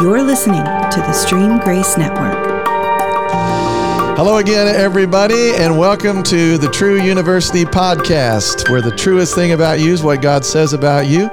You're 0.00 0.22
listening 0.22 0.64
to 0.64 0.96
the 1.00 1.12
Stream 1.12 1.58
Grace 1.58 1.98
Network. 1.98 2.32
Hello 4.16 4.38
again, 4.38 4.66
everybody, 4.74 5.50
and 5.56 5.78
welcome 5.78 6.22
to 6.22 6.56
the 6.56 6.70
True 6.70 6.98
University 7.02 7.66
podcast, 7.66 8.70
where 8.70 8.80
the 8.80 8.96
truest 8.96 9.34
thing 9.34 9.52
about 9.52 9.78
you 9.78 9.92
is 9.92 10.02
what 10.02 10.22
God 10.22 10.46
says 10.46 10.72
about 10.72 11.06
you. 11.06 11.28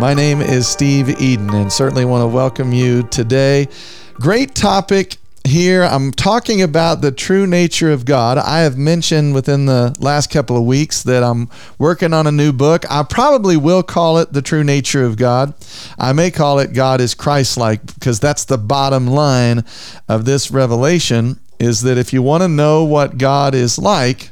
My 0.00 0.14
name 0.14 0.40
is 0.40 0.66
Steve 0.66 1.20
Eden, 1.20 1.50
and 1.50 1.70
certainly 1.70 2.06
want 2.06 2.22
to 2.22 2.26
welcome 2.26 2.72
you 2.72 3.02
today. 3.02 3.68
Great 4.14 4.54
topic 4.54 5.18
here 5.46 5.82
I'm 5.82 6.12
talking 6.12 6.62
about 6.62 7.00
the 7.00 7.12
true 7.12 7.46
nature 7.46 7.92
of 7.92 8.04
God. 8.04 8.38
I 8.38 8.60
have 8.60 8.76
mentioned 8.76 9.34
within 9.34 9.66
the 9.66 9.96
last 9.98 10.30
couple 10.30 10.56
of 10.56 10.64
weeks 10.64 11.02
that 11.04 11.22
I'm 11.22 11.48
working 11.78 12.12
on 12.12 12.26
a 12.26 12.32
new 12.32 12.52
book. 12.52 12.84
I 12.90 13.02
probably 13.02 13.56
will 13.56 13.82
call 13.82 14.18
it 14.18 14.32
The 14.32 14.42
True 14.42 14.64
Nature 14.64 15.04
of 15.04 15.16
God. 15.16 15.54
I 15.98 16.12
may 16.12 16.30
call 16.30 16.58
it 16.58 16.72
God 16.72 17.00
is 17.00 17.14
Christ 17.14 17.56
like 17.56 17.94
because 17.94 18.20
that's 18.20 18.44
the 18.44 18.58
bottom 18.58 19.06
line 19.06 19.64
of 20.08 20.24
this 20.24 20.50
revelation 20.50 21.40
is 21.58 21.82
that 21.82 21.98
if 21.98 22.12
you 22.12 22.22
want 22.22 22.42
to 22.42 22.48
know 22.48 22.84
what 22.84 23.18
God 23.18 23.54
is 23.54 23.78
like, 23.78 24.30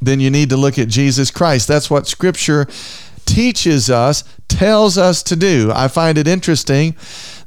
then 0.00 0.20
you 0.20 0.30
need 0.30 0.50
to 0.50 0.56
look 0.56 0.78
at 0.78 0.88
Jesus 0.88 1.30
Christ. 1.30 1.68
That's 1.68 1.90
what 1.90 2.06
scripture 2.06 2.66
teaches 3.24 3.90
us, 3.90 4.24
tells 4.48 4.96
us 4.96 5.22
to 5.24 5.36
do. 5.36 5.70
I 5.74 5.88
find 5.88 6.16
it 6.16 6.26
interesting 6.28 6.96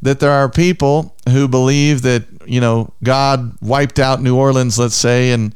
that 0.02 0.20
there 0.20 0.32
are 0.32 0.50
people 0.50 1.16
who 1.30 1.48
believe 1.48 2.02
that 2.04 2.26
you 2.50 2.60
know 2.60 2.94
God 3.04 3.56
wiped 3.62 4.00
out 4.00 4.22
New 4.22 4.36
Orleans, 4.36 4.80
let's 4.80 4.96
say, 4.96 5.32
and 5.32 5.54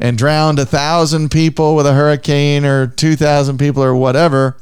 and 0.00 0.16
drowned 0.16 0.58
a 0.58 0.64
thousand 0.64 1.30
people 1.30 1.76
with 1.76 1.86
a 1.86 1.92
hurricane 1.92 2.64
or 2.64 2.86
two 2.86 3.16
thousand 3.16 3.58
people 3.58 3.82
or 3.82 3.94
whatever, 3.94 4.56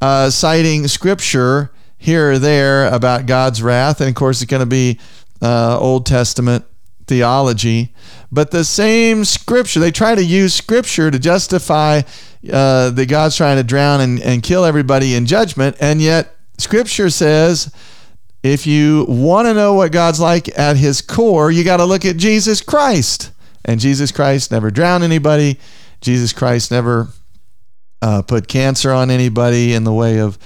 uh, 0.00 0.30
citing 0.30 0.88
Scripture 0.88 1.70
here 1.96 2.32
or 2.32 2.38
there 2.38 2.86
about 2.88 3.26
God's 3.26 3.62
wrath, 3.62 4.00
and 4.00 4.08
of 4.08 4.14
course 4.14 4.42
it's 4.42 4.50
going 4.50 4.60
to 4.60 4.66
be 4.66 4.98
uh, 5.42 5.78
Old 5.78 6.06
Testament 6.06 6.64
theology, 7.06 7.94
but 8.32 8.50
the 8.50 8.64
same 8.64 9.24
Scripture. 9.24 9.80
They 9.80 9.90
try 9.90 10.14
to 10.14 10.24
use 10.24 10.54
Scripture 10.54 11.10
to 11.10 11.18
justify 11.18 12.02
uh, 12.50 12.90
that 12.90 13.06
God's 13.08 13.36
trying 13.36 13.56
to 13.58 13.62
drown 13.62 14.00
and, 14.00 14.20
and 14.20 14.42
kill 14.42 14.64
everybody 14.64 15.14
in 15.14 15.26
judgment, 15.26 15.76
and 15.80 16.00
yet 16.00 16.36
Scripture 16.58 17.10
says 17.10 17.72
if 18.42 18.66
you 18.66 19.04
want 19.08 19.46
to 19.46 19.54
know 19.54 19.74
what 19.74 19.92
God's 19.92 20.20
like 20.20 20.58
at 20.58 20.76
his 20.76 21.02
core, 21.02 21.50
you 21.50 21.64
got 21.64 21.78
to 21.78 21.84
look 21.84 22.04
at 22.04 22.16
Jesus 22.16 22.62
Christ. 22.62 23.32
And 23.64 23.78
Jesus 23.78 24.10
Christ 24.10 24.50
never 24.50 24.70
drowned 24.70 25.04
anybody. 25.04 25.58
Jesus 26.00 26.32
Christ 26.32 26.70
never 26.70 27.08
uh, 28.00 28.22
put 28.22 28.48
cancer 28.48 28.90
on 28.90 29.10
anybody 29.10 29.74
in 29.74 29.84
the 29.84 29.92
way 29.92 30.18
of 30.18 30.38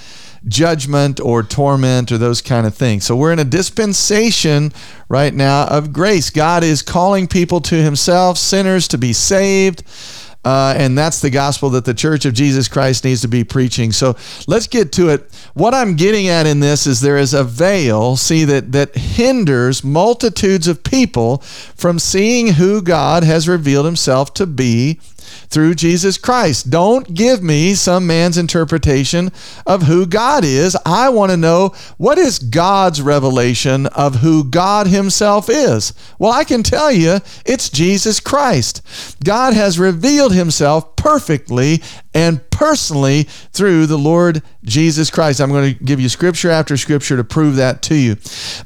judgment 0.46 1.20
or 1.20 1.42
torment 1.42 2.12
or 2.12 2.18
those 2.18 2.42
kind 2.42 2.66
of 2.66 2.74
things. 2.74 3.04
So 3.04 3.16
we're 3.16 3.32
in 3.32 3.38
a 3.38 3.44
dispensation 3.44 4.72
right 5.08 5.32
now 5.32 5.66
of 5.68 5.92
grace. 5.92 6.30
God 6.30 6.64
is 6.64 6.82
calling 6.82 7.26
people 7.26 7.60
to 7.62 7.76
himself, 7.76 8.36
sinners 8.36 8.88
to 8.88 8.98
be 8.98 9.12
saved. 9.12 9.84
Uh, 10.44 10.74
and 10.76 10.96
that's 10.96 11.20
the 11.20 11.30
gospel 11.30 11.70
that 11.70 11.84
the 11.84 11.94
Church 11.94 12.24
of 12.24 12.34
Jesus 12.34 12.68
Christ 12.68 13.04
needs 13.04 13.22
to 13.22 13.28
be 13.28 13.44
preaching. 13.44 13.92
So 13.92 14.16
let's 14.46 14.66
get 14.66 14.92
to 14.92 15.08
it. 15.08 15.30
What 15.54 15.72
I'm 15.72 15.96
getting 15.96 16.28
at 16.28 16.46
in 16.46 16.60
this 16.60 16.86
is 16.86 17.00
there 17.00 17.16
is 17.16 17.32
a 17.32 17.44
veil, 17.44 18.16
see, 18.16 18.44
that, 18.44 18.72
that 18.72 18.94
hinders 18.94 19.82
multitudes 19.82 20.68
of 20.68 20.84
people 20.84 21.38
from 21.38 21.98
seeing 21.98 22.54
who 22.54 22.82
God 22.82 23.24
has 23.24 23.48
revealed 23.48 23.86
himself 23.86 24.34
to 24.34 24.46
be 24.46 25.00
through 25.48 25.74
Jesus 25.74 26.18
Christ. 26.18 26.70
Don't 26.70 27.14
give 27.14 27.42
me 27.42 27.74
some 27.74 28.06
man's 28.06 28.38
interpretation 28.38 29.30
of 29.66 29.82
who 29.82 30.06
God 30.06 30.44
is. 30.44 30.76
I 30.84 31.08
want 31.08 31.30
to 31.30 31.36
know 31.36 31.74
what 31.96 32.18
is 32.18 32.38
God's 32.38 33.00
revelation 33.00 33.86
of 33.86 34.16
who 34.16 34.44
God 34.44 34.86
Himself 34.86 35.48
is. 35.48 35.92
Well, 36.18 36.32
I 36.32 36.44
can 36.44 36.62
tell 36.62 36.90
you 36.90 37.18
it's 37.44 37.68
Jesus 37.70 38.20
Christ. 38.20 38.82
God 39.22 39.54
has 39.54 39.78
revealed 39.78 40.32
Himself 40.34 40.96
perfectly 40.96 41.82
and 42.14 42.48
personally 42.48 43.24
through 43.52 43.86
the 43.86 43.98
Lord 43.98 44.40
Jesus 44.62 45.10
Christ. 45.10 45.40
I'm 45.40 45.50
going 45.50 45.74
to 45.74 45.84
give 45.84 46.00
you 46.00 46.08
scripture 46.08 46.48
after 46.48 46.76
scripture 46.76 47.16
to 47.16 47.24
prove 47.24 47.56
that 47.56 47.82
to 47.82 47.94
you. 47.94 48.16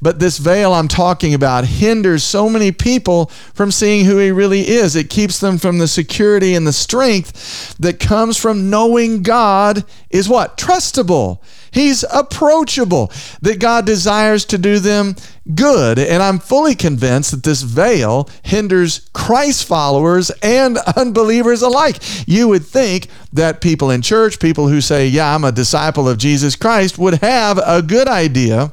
But 0.03 0.21
this 0.21 0.38
veil 0.38 0.75
I'm 0.75 0.87
talking 0.87 1.34
about 1.34 1.65
hinders 1.65 2.22
so 2.22 2.49
many 2.49 2.71
people 2.71 3.27
from 3.55 3.72
seeing 3.72 4.05
who 4.05 4.19
He 4.19 4.31
really 4.31 4.69
is. 4.69 4.94
It 4.94 5.11
keeps 5.11 5.41
them 5.41 5.59
from 5.59 5.78
the 5.78 5.88
security 5.88 6.55
and 6.55 6.67
the 6.69 6.73
strength 6.73 7.75
that 7.79 7.99
comes 7.99 8.37
from 8.37 8.69
knowing 8.69 9.23
God 9.23 9.84
is 10.11 10.29
what? 10.29 10.59
Trustable. 10.59 11.41
He's 11.71 12.05
approachable, 12.12 13.11
that 13.41 13.59
God 13.59 13.87
desires 13.87 14.45
to 14.47 14.59
do 14.59 14.79
them 14.79 15.17
good. 15.55 15.99
And 15.99 16.23
I'm 16.23 16.39
fully 16.39 16.75
convinced 16.75 17.31
that 17.31 17.43
this 17.43 17.62
veil 17.62 18.29
hinders 18.43 19.09
Christ 19.15 19.65
followers 19.65 20.31
and 20.43 20.77
unbelievers 20.97 21.62
alike. 21.62 21.97
You 22.27 22.49
would 22.49 22.67
think 22.67 23.09
that 23.33 23.62
people 23.62 23.91
in 23.91 24.03
church, 24.03 24.41
people 24.41 24.69
who 24.69 24.81
say, 24.81 25.09
Yeah, 25.09 25.35
I'm 25.35 25.45
a 25.45 25.53
disciple 25.53 26.09
of 26.09 26.19
Jesus 26.19 26.55
Christ, 26.55 26.99
would 26.99 27.15
have 27.15 27.59
a 27.65 27.81
good 27.81 28.09
idea 28.09 28.73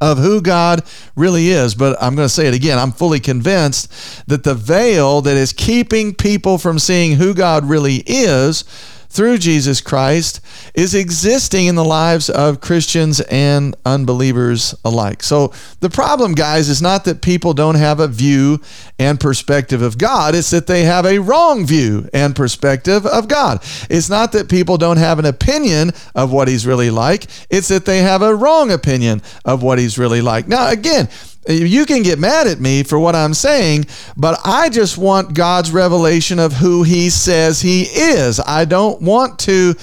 of 0.00 0.18
who 0.18 0.40
God 0.40 0.82
really 1.14 1.48
is. 1.48 1.74
But 1.74 1.96
I'm 2.00 2.14
going 2.14 2.26
to 2.26 2.32
say 2.32 2.46
it 2.46 2.54
again. 2.54 2.78
I'm 2.78 2.92
fully 2.92 3.20
convinced 3.20 4.26
that 4.28 4.44
the 4.44 4.54
veil 4.54 5.22
that 5.22 5.36
is 5.36 5.52
keeping 5.52 6.14
people 6.14 6.58
from 6.58 6.78
seeing 6.78 7.16
who 7.16 7.34
God 7.34 7.64
really 7.64 8.02
is 8.06 8.64
through 9.16 9.38
Jesus 9.38 9.80
Christ 9.80 10.40
is 10.74 10.94
existing 10.94 11.66
in 11.66 11.74
the 11.74 11.84
lives 11.84 12.28
of 12.28 12.60
Christians 12.60 13.20
and 13.22 13.74
unbelievers 13.86 14.74
alike. 14.84 15.22
So 15.22 15.54
the 15.80 15.88
problem, 15.88 16.34
guys, 16.34 16.68
is 16.68 16.82
not 16.82 17.04
that 17.06 17.22
people 17.22 17.54
don't 17.54 17.76
have 17.76 17.98
a 17.98 18.08
view 18.08 18.60
and 18.98 19.18
perspective 19.18 19.80
of 19.80 19.96
God, 19.96 20.34
it's 20.34 20.50
that 20.50 20.66
they 20.66 20.84
have 20.84 21.06
a 21.06 21.18
wrong 21.18 21.66
view 21.66 22.08
and 22.12 22.36
perspective 22.36 23.06
of 23.06 23.26
God. 23.26 23.62
It's 23.88 24.10
not 24.10 24.32
that 24.32 24.50
people 24.50 24.76
don't 24.76 24.98
have 24.98 25.18
an 25.18 25.24
opinion 25.24 25.92
of 26.14 26.30
what 26.30 26.48
He's 26.48 26.66
really 26.66 26.90
like, 26.90 27.26
it's 27.48 27.68
that 27.68 27.86
they 27.86 28.00
have 28.00 28.20
a 28.20 28.34
wrong 28.34 28.70
opinion 28.70 29.22
of 29.44 29.62
what 29.62 29.78
He's 29.78 29.98
really 29.98 30.20
like. 30.20 30.46
Now, 30.46 30.68
again, 30.70 31.08
you 31.48 31.86
can 31.86 32.02
get 32.02 32.18
mad 32.18 32.46
at 32.46 32.60
me 32.60 32.82
for 32.82 32.98
what 32.98 33.14
I'm 33.14 33.34
saying, 33.34 33.86
but 34.16 34.38
I 34.44 34.68
just 34.68 34.98
want 34.98 35.34
God's 35.34 35.70
revelation 35.70 36.38
of 36.38 36.52
who 36.52 36.82
He 36.82 37.10
says 37.10 37.60
He 37.60 37.82
is. 37.82 38.40
I 38.40 38.64
don't 38.64 39.00
want 39.00 39.38
to 39.40 39.74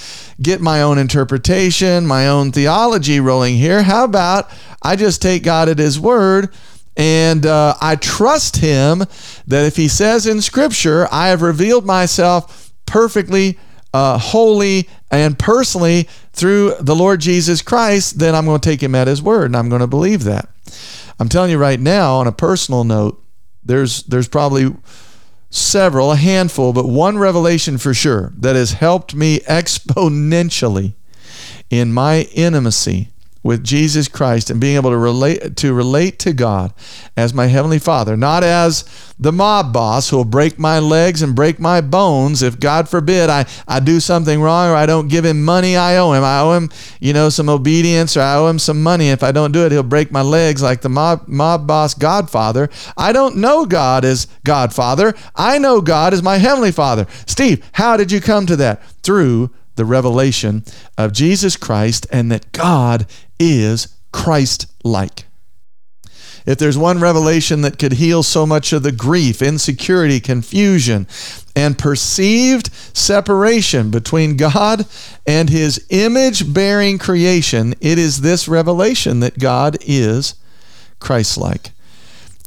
get 0.42 0.62
my 0.62 0.82
own 0.82 0.98
interpretation, 0.98 2.06
my 2.06 2.28
own 2.28 2.52
theology 2.52 3.20
rolling 3.20 3.56
here. 3.56 3.84
How 3.84 4.04
about 4.04 4.50
I 4.82 4.96
just 4.96 5.22
take 5.22 5.44
God 5.44 5.70
at 5.70 5.78
His 5.78 6.00
word? 6.00 6.54
And 6.96 7.46
uh, 7.46 7.76
I 7.82 7.96
trust 7.96 8.58
him 8.58 9.00
that 9.48 9.66
if 9.66 9.76
he 9.76 9.88
says 9.88 10.28
in 10.28 10.42
Scripture, 10.42 11.08
I 11.12 11.30
have 11.30 11.42
revealed 11.42 11.86
myself 11.86 12.72
perfectly, 12.86 13.58
uh, 13.94 14.20
holy, 14.20 14.88
and 15.10 15.38
personally 15.38 16.08
through 16.34 16.76
the 16.80 16.96
Lord 16.96 17.20
Jesus 17.20 17.62
Christ, 17.62 18.20
then 18.20 18.36
I'm 18.36 18.46
going 18.46 18.60
to 18.60 18.70
take 18.70 18.82
him 18.82 18.96
at 18.96 19.08
his 19.08 19.22
word 19.22 19.46
and 19.46 19.58
I'm 19.58 19.70
going 19.70 19.82
to 19.82 19.88
believe 19.88 20.24
that. 20.26 20.50
I'm 21.20 21.30
telling 21.30 21.52
you 21.52 21.58
right 21.58 21.80
now, 21.80 22.16
on 22.16 22.28
a 22.28 22.32
personal 22.32 22.84
note, 22.84 23.24
there's 23.64 24.04
there's 24.04 24.28
probably 24.28 24.76
several, 25.50 26.12
a 26.12 26.16
handful, 26.16 26.74
but 26.74 26.88
one 26.88 27.18
revelation 27.18 27.78
for 27.78 27.94
sure 27.94 28.34
that 28.38 28.56
has 28.56 28.74
helped 28.74 29.14
me 29.14 29.40
exponentially 29.48 30.94
in 31.70 31.94
my 31.94 32.24
intimacy 32.34 33.10
with 33.44 33.64
Jesus 33.64 34.08
Christ 34.08 34.50
and 34.50 34.60
being 34.60 34.78
able 34.78 34.90
to 34.90 34.98
relate 34.98 35.58
to 35.58 35.74
relate 35.74 36.18
to 36.20 36.34
God 36.34 36.74
as 37.16 37.34
my 37.34 37.48
heavenly 37.48 37.78
Father, 37.78 38.16
not 38.16 38.44
as 38.44 38.86
the 39.20 39.32
mob 39.32 39.74
boss 39.74 40.10
who 40.10 40.18
will 40.18 40.26
break 40.26 40.58
my 40.58 40.80
legs 40.80 41.22
and 41.22 41.36
break 41.36 41.60
my 41.60 41.82
bones 41.82 42.42
if 42.42 42.60
God 42.60 42.90
forbid 42.90 43.30
I, 43.30 43.46
I 43.68 43.80
do 43.80 44.00
something 44.00 44.42
wrong 44.42 44.72
or 44.72 44.76
I 44.76 44.86
don't 44.86 45.10
give 45.10 45.26
him 45.26 45.44
money 45.44 45.76
I 45.76 45.98
owe 45.98 46.14
him. 46.14 46.24
I 46.24 46.40
owe 46.40 46.54
him, 46.54 46.70
you 47.00 47.14
know, 47.14 47.30
some 47.30 47.50
obedience 47.50 48.18
or 48.18 48.22
I 48.22 48.36
owe 48.36 48.48
him 48.48 48.60
some 48.60 48.82
money. 48.82 49.10
If 49.10 49.24
I 49.24 49.32
don't 49.32 49.52
do 49.52 49.66
it, 49.66 49.72
he'll 49.72 49.84
break 49.84 50.12
my 50.12 50.22
legs 50.22 50.64
like 50.64 50.82
the 50.82 50.90
mob 50.90 51.28
mob 51.28 51.68
boss 51.68 51.94
Godfather. 51.94 52.70
I 52.98 53.12
don't 53.12 53.38
know 53.38 53.66
God 53.66 54.06
as 54.06 54.28
Godfather. 54.44 55.14
I 55.36 55.58
know 55.58 55.82
God 55.82 56.14
as 56.14 56.24
my 56.24 56.38
heavenly 56.38 56.72
Father. 56.72 57.06
Steve, 57.28 57.64
how 57.74 57.98
did 57.98 58.12
you 58.12 58.22
come 58.22 58.46
to 58.46 58.56
that? 58.56 58.84
Through 59.04 59.52
the 59.76 59.86
revelation 59.86 60.64
of 60.98 61.14
Jesus 61.14 61.58
Christ 61.58 62.06
and 62.12 62.32
that 62.32 62.52
God 62.52 63.08
is 63.40 63.88
Christ 64.12 64.68
like. 64.84 65.26
If 66.46 66.58
there's 66.58 66.78
one 66.78 67.00
revelation 67.00 67.62
that 67.62 67.80
could 67.80 67.94
heal 67.94 68.22
so 68.22 68.46
much 68.46 68.74
of 68.74 68.84
the 68.84 68.92
grief, 68.92 69.42
insecurity, 69.42 70.20
confusion, 70.20 71.08
and 71.56 71.78
perceived 71.78 72.70
separation 72.94 73.92
between 73.92 74.36
God 74.36 74.86
and 75.26 75.50
his 75.50 75.86
image 75.90 76.54
bearing 76.54 76.98
creation, 76.98 77.76
it 77.80 77.98
is 77.98 78.22
this 78.22 78.48
revelation 78.48 79.22
that 79.22 79.40
God 79.40 79.78
is 79.82 80.36
Christ 81.00 81.38
like. 81.38 81.72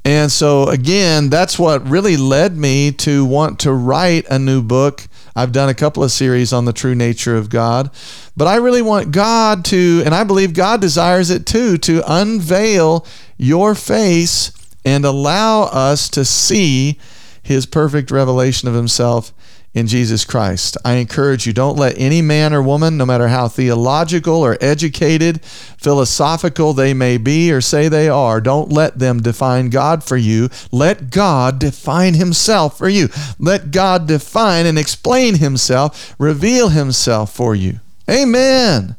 And 0.06 0.30
so, 0.30 0.68
again, 0.68 1.30
that's 1.30 1.58
what 1.58 1.84
really 1.84 2.16
led 2.16 2.56
me 2.56 2.92
to 2.92 3.24
want 3.24 3.58
to 3.60 3.72
write 3.72 4.24
a 4.30 4.38
new 4.38 4.62
book. 4.62 5.08
I've 5.34 5.50
done 5.50 5.68
a 5.68 5.74
couple 5.74 6.04
of 6.04 6.12
series 6.12 6.52
on 6.52 6.64
the 6.64 6.72
true 6.72 6.94
nature 6.94 7.36
of 7.36 7.50
God, 7.50 7.90
but 8.36 8.46
I 8.46 8.54
really 8.54 8.82
want 8.82 9.10
God 9.10 9.64
to, 9.64 10.04
and 10.06 10.14
I 10.14 10.22
believe 10.22 10.54
God 10.54 10.80
desires 10.80 11.28
it 11.28 11.44
too, 11.44 11.76
to 11.78 12.04
unveil 12.06 13.04
your 13.36 13.74
face 13.74 14.52
and 14.84 15.04
allow 15.04 15.62
us 15.64 16.08
to 16.10 16.24
see 16.24 17.00
his 17.42 17.66
perfect 17.66 18.12
revelation 18.12 18.68
of 18.68 18.76
himself 18.76 19.32
in 19.76 19.86
Jesus 19.86 20.24
Christ. 20.24 20.78
I 20.86 20.94
encourage 20.94 21.46
you 21.46 21.52
don't 21.52 21.76
let 21.76 21.98
any 21.98 22.22
man 22.22 22.54
or 22.54 22.62
woman, 22.62 22.96
no 22.96 23.04
matter 23.04 23.28
how 23.28 23.46
theological 23.46 24.36
or 24.36 24.56
educated, 24.58 25.44
philosophical 25.44 26.72
they 26.72 26.94
may 26.94 27.18
be 27.18 27.52
or 27.52 27.60
say 27.60 27.86
they 27.88 28.08
are, 28.08 28.40
don't 28.40 28.72
let 28.72 28.98
them 28.98 29.20
define 29.20 29.68
God 29.68 30.02
for 30.02 30.16
you. 30.16 30.48
Let 30.72 31.10
God 31.10 31.58
define 31.58 32.14
himself 32.14 32.78
for 32.78 32.88
you. 32.88 33.10
Let 33.38 33.70
God 33.70 34.08
define 34.08 34.64
and 34.64 34.78
explain 34.78 35.34
himself, 35.34 36.16
reveal 36.18 36.70
himself 36.70 37.34
for 37.34 37.54
you. 37.54 37.80
Amen. 38.10 38.96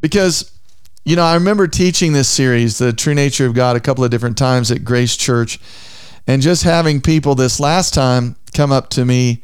Because 0.00 0.52
you 1.04 1.16
know, 1.16 1.24
I 1.24 1.34
remember 1.34 1.66
teaching 1.66 2.14
this 2.14 2.28
series, 2.28 2.78
The 2.78 2.94
True 2.94 3.14
Nature 3.14 3.44
of 3.44 3.54
God, 3.54 3.76
a 3.76 3.80
couple 3.80 4.04
of 4.04 4.10
different 4.10 4.38
times 4.38 4.70
at 4.70 4.84
Grace 4.84 5.18
Church, 5.18 5.58
and 6.26 6.40
just 6.40 6.62
having 6.62 7.02
people 7.02 7.34
this 7.34 7.60
last 7.60 7.92
time 7.92 8.36
come 8.50 8.72
up 8.72 8.88
to 8.90 9.04
me. 9.04 9.42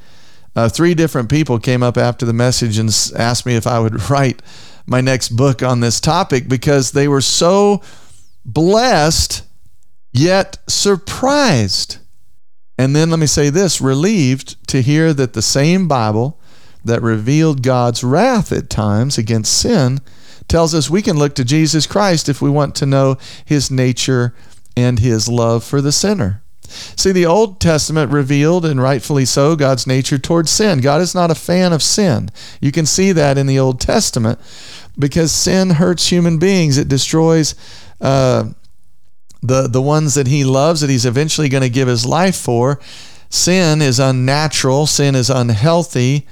Uh, 0.55 0.69
three 0.69 0.95
different 0.95 1.29
people 1.29 1.59
came 1.59 1.83
up 1.83 1.99
after 1.99 2.25
the 2.25 2.33
message 2.33 2.79
and 2.79 2.89
asked 3.17 3.45
me 3.45 3.57
if 3.57 3.67
I 3.67 3.79
would 3.79 4.11
write 4.11 4.43
my 4.87 5.01
next 5.01 5.31
book 5.31 5.63
on 5.63 5.81
this 5.81 6.01
topic 6.01 6.49
because 6.49 6.93
they 6.93 7.09
were 7.09 7.21
so 7.21 7.83
blessed 8.45 9.43
yet 10.13 10.59
surprised. 10.67 11.99
And 12.79 12.95
then 12.95 13.11
let 13.11 13.19
me 13.19 13.27
say 13.27 13.51
this 13.51 13.81
relieved 13.81 14.67
to 14.69 14.83
hear 14.83 15.13
that 15.13 15.33
the 15.33 15.43
same 15.43 15.89
Bible 15.89 16.41
that 16.85 17.03
revealed 17.03 17.63
God's 17.63 18.05
wrath 18.05 18.53
at 18.53 18.71
times 18.71 19.19
against 19.19 19.59
sin 19.59 20.01
tells 20.49 20.75
us 20.75 20.89
we 20.89 21.03
can 21.03 21.19
look 21.19 21.35
to 21.35 21.45
Jesus 21.45 21.87
Christ 21.87 22.29
if 22.29 22.41
we 22.41 22.49
want 22.49 22.75
to 22.77 22.87
know 22.87 23.17
his 23.45 23.71
nature 23.71 24.35
and 24.77 24.99
his 24.99 25.29
love 25.29 25.65
for 25.65 25.81
the 25.81 25.93
sinner. 25.93 26.43
See, 26.97 27.13
the 27.13 27.27
Old 27.27 27.61
Testament 27.61 28.13
revealed, 28.13 28.65
and 28.65 28.81
rightfully 28.81 29.25
so, 29.25 29.57
God's 29.57 29.87
nature 29.87 30.19
towards 30.19 30.51
sin. 30.51 30.81
God 30.81 31.01
is 31.01 31.15
not 31.15 31.31
a 31.31 31.35
fan 31.35 31.73
of 31.73 31.83
sin. 31.83 32.31
You 32.61 32.73
can 32.73 32.87
see 32.87 33.13
that 33.13 33.39
in 33.39 33.47
the 33.47 33.59
Old 33.59 33.81
Testament 33.81 34.39
because 34.99 35.33
sin 35.33 35.71
hurts 35.71 36.09
human 36.09 36.39
beings. 36.39 36.79
It 36.79 36.89
destroys 36.89 37.55
uh, 38.01 38.51
the, 39.43 39.69
the 39.69 39.83
ones 39.83 40.15
that 40.15 40.27
He 40.27 40.45
loves, 40.45 40.81
that 40.81 40.91
He's 40.91 41.07
eventually 41.07 41.49
going 41.49 41.63
to 41.63 41.71
give 41.71 41.89
His 41.89 42.07
life 42.07 42.37
for. 42.37 42.81
Sin 43.29 43.83
is 43.83 43.99
unnatural, 43.99 44.87
sin 44.87 45.15
is 45.15 45.31
unhealthy 45.31 46.27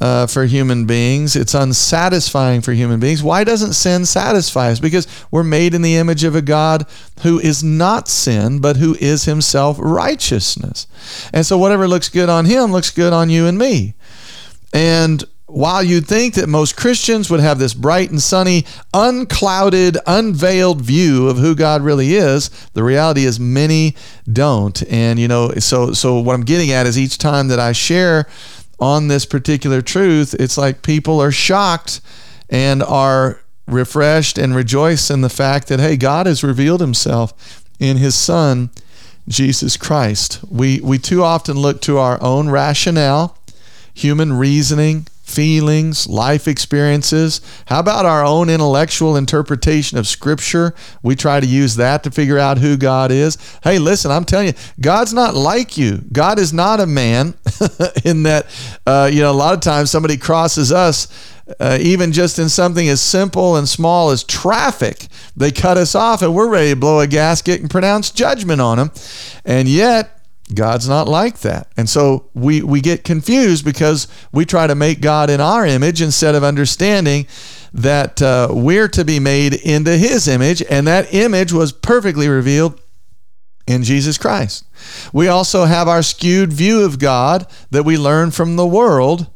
uh, 0.00 0.26
for 0.26 0.44
human 0.44 0.86
beings. 0.86 1.36
It's 1.36 1.54
unsatisfying 1.54 2.62
for 2.62 2.72
human 2.72 3.00
beings. 3.00 3.22
Why 3.22 3.44
doesn't 3.44 3.74
sin 3.74 4.06
satisfy 4.06 4.70
us? 4.70 4.80
Because 4.80 5.06
we're 5.30 5.44
made 5.44 5.74
in 5.74 5.82
the 5.82 5.96
image 5.96 6.24
of 6.24 6.34
a 6.34 6.42
God 6.42 6.86
who 7.22 7.38
is 7.38 7.62
not 7.62 8.08
sin, 8.08 8.60
but 8.60 8.76
who 8.76 8.96
is 9.00 9.24
himself 9.24 9.76
righteousness. 9.78 10.86
And 11.32 11.44
so 11.44 11.58
whatever 11.58 11.86
looks 11.86 12.08
good 12.08 12.28
on 12.28 12.46
him 12.46 12.72
looks 12.72 12.90
good 12.90 13.12
on 13.12 13.30
you 13.30 13.46
and 13.46 13.58
me. 13.58 13.94
And 14.72 15.24
while 15.50 15.82
you'd 15.82 16.06
think 16.06 16.34
that 16.34 16.48
most 16.48 16.76
Christians 16.76 17.28
would 17.28 17.40
have 17.40 17.58
this 17.58 17.74
bright 17.74 18.10
and 18.10 18.22
sunny, 18.22 18.64
unclouded, 18.94 19.98
unveiled 20.06 20.80
view 20.80 21.28
of 21.28 21.38
who 21.38 21.54
God 21.54 21.82
really 21.82 22.14
is, 22.14 22.50
the 22.74 22.84
reality 22.84 23.24
is 23.24 23.40
many 23.40 23.96
don't. 24.32 24.80
And 24.88 25.18
you 25.18 25.26
know, 25.26 25.50
so 25.58 25.92
so 25.92 26.20
what 26.20 26.34
I'm 26.34 26.44
getting 26.44 26.70
at 26.70 26.86
is 26.86 26.98
each 26.98 27.18
time 27.18 27.48
that 27.48 27.58
I 27.58 27.72
share 27.72 28.28
on 28.80 29.08
this 29.08 29.26
particular 29.26 29.82
truth, 29.82 30.34
it's 30.38 30.56
like 30.56 30.82
people 30.82 31.20
are 31.20 31.32
shocked 31.32 32.00
and 32.48 32.82
are 32.82 33.40
refreshed 33.66 34.38
and 34.38 34.54
rejoice 34.54 35.10
in 35.10 35.20
the 35.20 35.28
fact 35.28 35.68
that, 35.68 35.80
hey, 35.80 35.96
God 35.96 36.26
has 36.26 36.42
revealed 36.42 36.80
himself 36.80 37.64
in 37.78 37.98
his 37.98 38.14
Son, 38.14 38.70
Jesus 39.28 39.76
Christ. 39.76 40.40
We, 40.50 40.80
we 40.80 40.98
too 40.98 41.22
often 41.22 41.56
look 41.56 41.80
to 41.82 41.98
our 41.98 42.20
own 42.22 42.48
rationale, 42.48 43.38
human 43.94 44.32
reasoning, 44.32 45.06
feelings, 45.30 46.06
life 46.08 46.48
experiences. 46.48 47.40
How 47.66 47.80
about 47.80 48.04
our 48.04 48.24
own 48.24 48.50
intellectual 48.50 49.16
interpretation 49.16 49.96
of 49.96 50.06
Scripture? 50.06 50.74
We 51.02 51.14
try 51.14 51.40
to 51.40 51.46
use 51.46 51.76
that 51.76 52.02
to 52.02 52.10
figure 52.10 52.38
out 52.38 52.58
who 52.58 52.76
God 52.76 53.12
is. 53.12 53.38
Hey, 53.62 53.78
listen, 53.78 54.10
I'm 54.10 54.24
telling 54.24 54.48
you, 54.48 54.52
God's 54.80 55.14
not 55.14 55.34
like 55.34 55.78
you. 55.78 55.98
God 56.12 56.38
is 56.38 56.52
not 56.52 56.80
a 56.80 56.86
man, 56.86 57.34
in 58.04 58.24
that, 58.24 58.46
uh, 58.86 59.08
you 59.12 59.20
know, 59.20 59.30
a 59.30 59.32
lot 59.32 59.54
of 59.54 59.60
times 59.60 59.90
somebody 59.90 60.16
crosses 60.16 60.72
us. 60.72 61.08
Uh, 61.58 61.76
even 61.80 62.12
just 62.12 62.38
in 62.38 62.48
something 62.48 62.88
as 62.88 63.00
simple 63.00 63.56
and 63.56 63.68
small 63.68 64.10
as 64.10 64.22
traffic, 64.22 65.08
they 65.36 65.50
cut 65.50 65.76
us 65.76 65.96
off 65.96 66.22
and 66.22 66.32
we're 66.32 66.48
ready 66.48 66.70
to 66.70 66.76
blow 66.76 67.00
a 67.00 67.08
gasket 67.08 67.60
and 67.60 67.68
pronounce 67.68 68.12
judgment 68.12 68.60
on 68.60 68.78
them. 68.78 68.90
And 69.44 69.66
yet, 69.66 70.19
God's 70.54 70.88
not 70.88 71.08
like 71.08 71.40
that. 71.40 71.68
And 71.76 71.88
so 71.88 72.30
we, 72.34 72.62
we 72.62 72.80
get 72.80 73.04
confused 73.04 73.64
because 73.64 74.08
we 74.32 74.44
try 74.44 74.66
to 74.66 74.74
make 74.74 75.00
God 75.00 75.30
in 75.30 75.40
our 75.40 75.64
image 75.64 76.02
instead 76.02 76.34
of 76.34 76.44
understanding 76.44 77.26
that 77.72 78.20
uh, 78.20 78.48
we're 78.50 78.88
to 78.88 79.04
be 79.04 79.20
made 79.20 79.54
into 79.54 79.96
his 79.96 80.26
image, 80.26 80.62
and 80.68 80.86
that 80.86 81.14
image 81.14 81.52
was 81.52 81.72
perfectly 81.72 82.28
revealed 82.28 82.80
in 83.66 83.84
Jesus 83.84 84.18
Christ. 84.18 84.64
We 85.12 85.28
also 85.28 85.66
have 85.66 85.86
our 85.86 86.02
skewed 86.02 86.52
view 86.52 86.84
of 86.84 86.98
God 86.98 87.46
that 87.70 87.84
we 87.84 87.96
learn 87.96 88.32
from 88.32 88.56
the 88.56 88.66
world 88.66 89.28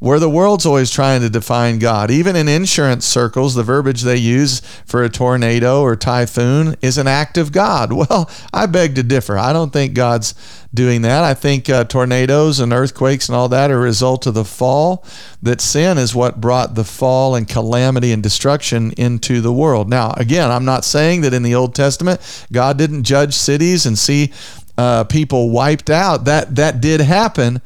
where 0.00 0.18
the 0.18 0.30
world's 0.30 0.66
always 0.66 0.90
trying 0.90 1.20
to 1.20 1.30
define 1.30 1.78
God. 1.78 2.10
Even 2.10 2.34
in 2.34 2.48
insurance 2.48 3.04
circles, 3.04 3.54
the 3.54 3.62
verbiage 3.62 4.00
they 4.00 4.16
use 4.16 4.60
for 4.86 5.04
a 5.04 5.10
tornado 5.10 5.82
or 5.82 5.94
typhoon 5.94 6.74
is 6.80 6.98
an 6.98 7.06
act 7.06 7.38
of 7.38 7.52
God. 7.52 7.92
Well, 8.00 8.30
I 8.50 8.64
beg 8.64 8.94
to 8.94 9.02
differ. 9.02 9.36
I 9.36 9.52
don't 9.52 9.74
think 9.74 9.92
God's 9.92 10.34
doing 10.72 11.02
that. 11.02 11.22
I 11.22 11.34
think 11.34 11.68
uh, 11.68 11.84
tornadoes 11.84 12.58
and 12.58 12.72
earthquakes 12.72 13.28
and 13.28 13.36
all 13.36 13.50
that 13.50 13.70
are 13.70 13.76
a 13.76 13.80
result 13.80 14.26
of 14.26 14.32
the 14.32 14.44
fall, 14.44 15.04
that 15.42 15.60
sin 15.60 15.98
is 15.98 16.14
what 16.14 16.40
brought 16.40 16.76
the 16.76 16.84
fall 16.84 17.34
and 17.34 17.46
calamity 17.46 18.10
and 18.10 18.22
destruction 18.22 18.92
into 18.92 19.42
the 19.42 19.52
world. 19.52 19.90
Now, 19.90 20.14
again, 20.16 20.50
I'm 20.50 20.64
not 20.64 20.86
saying 20.86 21.20
that 21.20 21.34
in 21.34 21.42
the 21.42 21.54
Old 21.54 21.74
Testament, 21.74 22.46
God 22.50 22.78
didn't 22.78 23.02
judge 23.02 23.34
cities 23.34 23.84
and 23.84 23.98
see 23.98 24.32
uh, 24.78 25.04
people 25.04 25.50
wiped 25.50 25.90
out. 25.90 26.24
That, 26.24 26.56
that 26.56 26.80
did 26.80 27.02
happen 27.02 27.60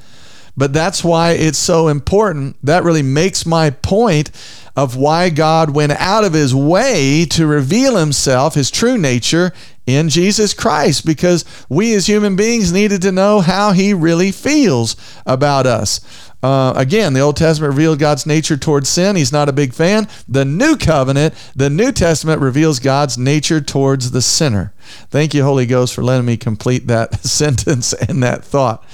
but 0.57 0.73
that's 0.73 1.03
why 1.03 1.33
it's 1.33 1.59
so 1.59 1.89
important. 1.89 2.57
That 2.63 2.85
really 2.85 3.03
makes 3.03 3.45
my 3.45 3.71
point 3.71 4.31
of 4.77 4.97
why 4.97 5.31
God 5.31 5.71
went 5.71 5.93
out 5.93 6.25
of 6.25 6.33
his 6.33 6.55
way 6.55 7.27
to 7.31 7.47
reveal 7.47 7.97
himself, 7.97 8.55
his 8.55 8.71
true 8.71 8.99
nature, 8.99 9.53
in 9.87 10.09
Jesus 10.09 10.55
Christ, 10.55 11.05
because 11.05 11.45
we 11.69 11.95
as 11.95 12.07
human 12.07 12.37
beings 12.37 12.73
needed 12.73 13.03
to 13.03 13.13
know 13.13 13.41
how 13.41 13.73
he 13.73 13.93
really 13.93 14.33
feels 14.33 14.97
about 15.27 15.67
us. 15.67 16.01
Uh, 16.43 16.75
again, 16.77 17.15
the 17.15 17.21
Old 17.21 17.37
Testament 17.37 17.73
revealed 17.73 17.99
God's 17.99 18.27
nature 18.27 18.57
towards 18.57 18.89
sin. 18.89 19.17
He's 19.17 19.33
not 19.33 19.49
a 19.49 19.53
big 19.53 19.73
fan. 19.73 20.09
The 20.29 20.45
New 20.45 20.77
Covenant, 20.77 21.35
the 21.57 21.71
New 21.71 21.91
Testament 21.91 22.43
reveals 22.43 22.81
God's 22.81 23.17
nature 23.17 23.63
towards 23.63 24.11
the 24.11 24.21
sinner. 24.21 24.75
Thank 25.11 25.33
you, 25.33 25.43
Holy 25.43 25.65
Ghost, 25.65 25.95
for 25.95 26.05
letting 26.05 26.27
me 26.27 26.37
complete 26.37 26.87
that 26.87 27.15
sentence 27.25 27.95
and 27.95 28.23
that 28.23 28.45
thought. 28.45 28.85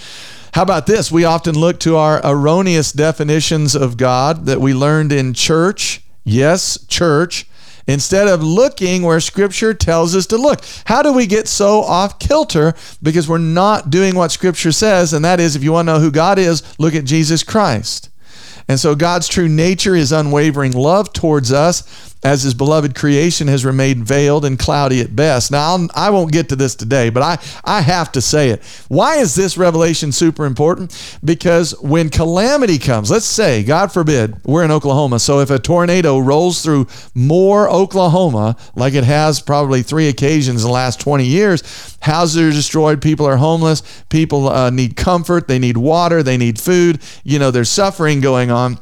How 0.53 0.63
about 0.63 0.87
this? 0.87 1.13
We 1.13 1.25
often 1.25 1.55
look 1.59 1.79
to 1.81 1.97
our 1.97 2.21
erroneous 2.25 2.93
definitions 2.93 3.77
of 3.77 3.97
God 3.97 4.47
that 4.47 4.61
we 4.61 4.75
learned 4.75 5.13
in 5.13 5.33
church. 5.35 6.03
Yes, 6.25 6.85
church. 6.87 7.47
Instead 7.87 8.29
of 8.29 8.43
looking 8.43 9.03
where 9.03 9.21
Scripture 9.21 9.75
tells 9.75 10.15
us 10.15 10.27
to 10.27 10.37
look. 10.37 10.65
How 10.85 11.03
do 11.03 11.13
we 11.13 11.27
get 11.27 11.49
so 11.49 11.81
off 11.81 12.19
kilter? 12.19 12.75
Because 13.03 13.29
we're 13.29 13.39
not 13.39 13.91
doing 13.91 14.15
what 14.15 14.31
Scripture 14.31 14.73
says, 14.73 15.13
and 15.13 15.25
that 15.25 15.41
is 15.41 15.57
if 15.57 15.65
you 15.65 15.73
want 15.73 15.89
to 15.89 15.95
know 15.95 16.01
who 16.01 16.11
God 16.11 16.39
is, 16.39 16.63
look 16.79 16.95
at 16.95 17.05
Jesus 17.05 17.43
Christ. 17.43 18.11
And 18.69 18.79
so 18.79 18.95
God's 18.95 19.27
true 19.27 19.49
nature 19.49 19.97
is 19.97 20.13
unwavering 20.13 20.73
love 20.73 21.13
towards 21.13 21.51
us 21.51 22.10
as 22.23 22.43
his 22.43 22.55
beloved 22.55 22.95
creation 22.95 23.49
has 23.49 23.65
remained 23.65 24.07
veiled 24.07 24.45
and 24.45 24.59
cloudy 24.59 25.01
at 25.01 25.17
best. 25.17 25.51
Now, 25.51 25.77
I'll, 25.77 25.89
I 25.95 26.11
will 26.11 26.25
not 26.25 26.33
get 26.33 26.49
to 26.51 26.57
this 26.57 26.75
today, 26.75 27.11
but 27.11 27.23
I, 27.23 27.39
I 27.65 27.81
have 27.81 28.13
to 28.13 28.21
say 28.21 28.51
it. 28.51 28.63
Why 28.89 29.17
is 29.17 29.35
this 29.35 29.57
revelation 29.57 30.13
super 30.13 30.45
important? 30.45 31.19
Because 31.25 31.79
when 31.81 32.11
calamity 32.11 32.79
comes, 32.79 33.11
let's 33.11 33.25
say, 33.25 33.63
God 33.63 33.93
forbid, 33.93 34.37
we're 34.45 34.65
in 34.65 34.71
Oklahoma, 34.71 35.19
so 35.19 35.41
if 35.41 35.51
a 35.51 35.59
tornado 35.59 36.19
rolls 36.19 36.63
through 36.63 36.87
Moore 37.15 37.71
Oklahoma, 37.71 38.57
like 38.75 38.95
it 38.95 39.05
has 39.05 39.41
probably 39.41 39.83
three 39.83 40.09
occasions 40.09 40.63
in 40.63 40.69
the 40.69 40.73
last 40.73 41.01
20 41.01 41.25
years, 41.25 41.97
houses 42.03 42.43
are 42.43 42.51
destroyed, 42.51 43.01
people 43.01 43.27
are 43.27 43.39
homeless, 43.39 43.83
people 44.11 44.49
uh, 44.49 44.71
need 44.71 44.97
comfort, 44.97 45.49
they 45.49 45.59
need 45.59 45.77
water, 45.77 46.23
they 46.23 46.37
need 46.37 46.61
food, 46.61 47.01
you 47.25 47.39
know, 47.39 47.51
there's 47.51 47.71
suffering 47.71 48.21
going 48.21 48.51
on 48.51 48.79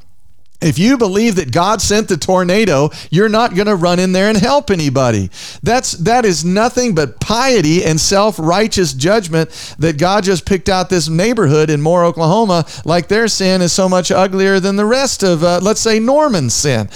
if 0.61 0.79
you 0.79 0.99
believe 0.99 1.37
that 1.37 1.53
God 1.53 1.81
sent 1.81 2.09
the 2.09 2.17
tornado, 2.17 2.91
you're 3.11 3.29
not 3.29 3.55
going 3.55 3.69
to 3.69 3.77
run 3.77 4.01
in 4.01 4.13
there 4.13 4.29
and 4.29 4.37
help 4.37 4.71
anybody. 4.71 5.31
That's 5.63 5.93
that 5.93 6.25
is 6.25 6.45
nothing 6.45 6.95
but 6.95 7.21
piety 7.21 7.85
and 7.85 8.01
self-righteous 8.01 8.95
judgment 8.95 9.51
that 9.79 9.99
God 9.99 10.25
just 10.25 10.47
picked 10.47 10.69
out 10.69 10.91
this 10.91 11.09
neighborhood 11.09 11.71
in 11.71 11.81
Moore, 11.81 12.05
Oklahoma, 12.05 12.67
like 12.85 13.07
their 13.07 13.29
sin 13.29 13.63
is 13.63 13.73
so 13.73 13.89
much 13.89 14.11
uglier 14.11 14.59
than 14.59 14.75
the 14.77 14.85
rest 14.85 15.23
of, 15.23 15.45
uh, 15.45 15.61
let's 15.63 15.81
say, 15.81 16.01
Norman's 16.01 16.55
sin. 16.55 16.89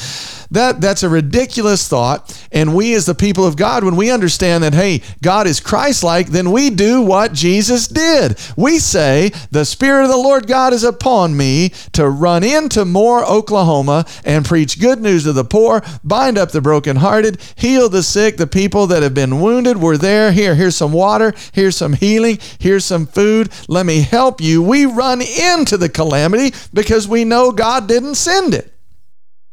That 0.53 0.81
that's 0.81 1.03
a 1.03 1.09
ridiculous 1.09 1.89
thought. 1.89 2.47
And 2.53 2.75
we 2.75 2.95
as 2.95 3.07
the 3.07 3.15
people 3.15 3.47
of 3.47 3.57
God, 3.57 3.85
when 3.85 3.97
we 3.97 4.11
understand 4.11 4.65
that, 4.65 4.75
hey, 4.75 5.03
God 5.23 5.47
is 5.47 5.61
Christ-like, 5.61 6.29
then 6.29 6.51
we 6.51 6.71
do 6.71 7.03
what 7.03 7.33
Jesus 7.33 7.89
did. 7.89 8.39
We 8.57 8.79
say, 8.79 9.33
the 9.51 9.65
Spirit 9.65 10.05
of 10.05 10.11
the 10.11 10.17
Lord 10.17 10.47
God 10.47 10.73
is 10.73 10.85
upon 10.85 11.37
me 11.37 11.71
to 11.93 12.09
run 12.09 12.45
into 12.45 12.85
Moore, 12.85 13.25
Oklahoma, 13.25 14.05
and 14.25 14.45
preach 14.45 14.81
good 14.81 15.01
news 15.01 15.25
to 15.25 15.33
the 15.33 15.45
poor, 15.45 15.83
bind 16.05 16.39
up 16.39 16.51
the 16.51 16.61
brokenhearted, 16.61 17.41
heal 17.57 17.89
the 17.89 18.03
sick, 18.03 18.37
the 18.37 18.47
people 18.47 18.87
that 18.89 19.03
have 19.03 19.15
been 19.15 19.41
wounded. 19.41 19.79
We're 19.79 19.97
there. 19.97 20.33
Here, 20.33 20.55
here's 20.55 20.77
some 20.77 20.93
water. 20.93 21.33
Here's 21.53 21.77
some 21.77 21.95
healing. 21.95 22.39
Here's 22.59 22.85
some 22.85 23.07
food. 23.07 23.51
Let 23.69 23.87
me 23.87 24.03
help 24.03 24.41
you. 24.41 24.63
We 24.63 24.87
run 24.87 25.23
into 25.23 25.77
the 25.77 25.89
calamity 25.89 26.55
because 26.73 27.09
we 27.09 27.25
know 27.25 27.53
God 27.53 27.89
didn't 27.89 28.17
send 28.17 28.55
it. 28.55 28.73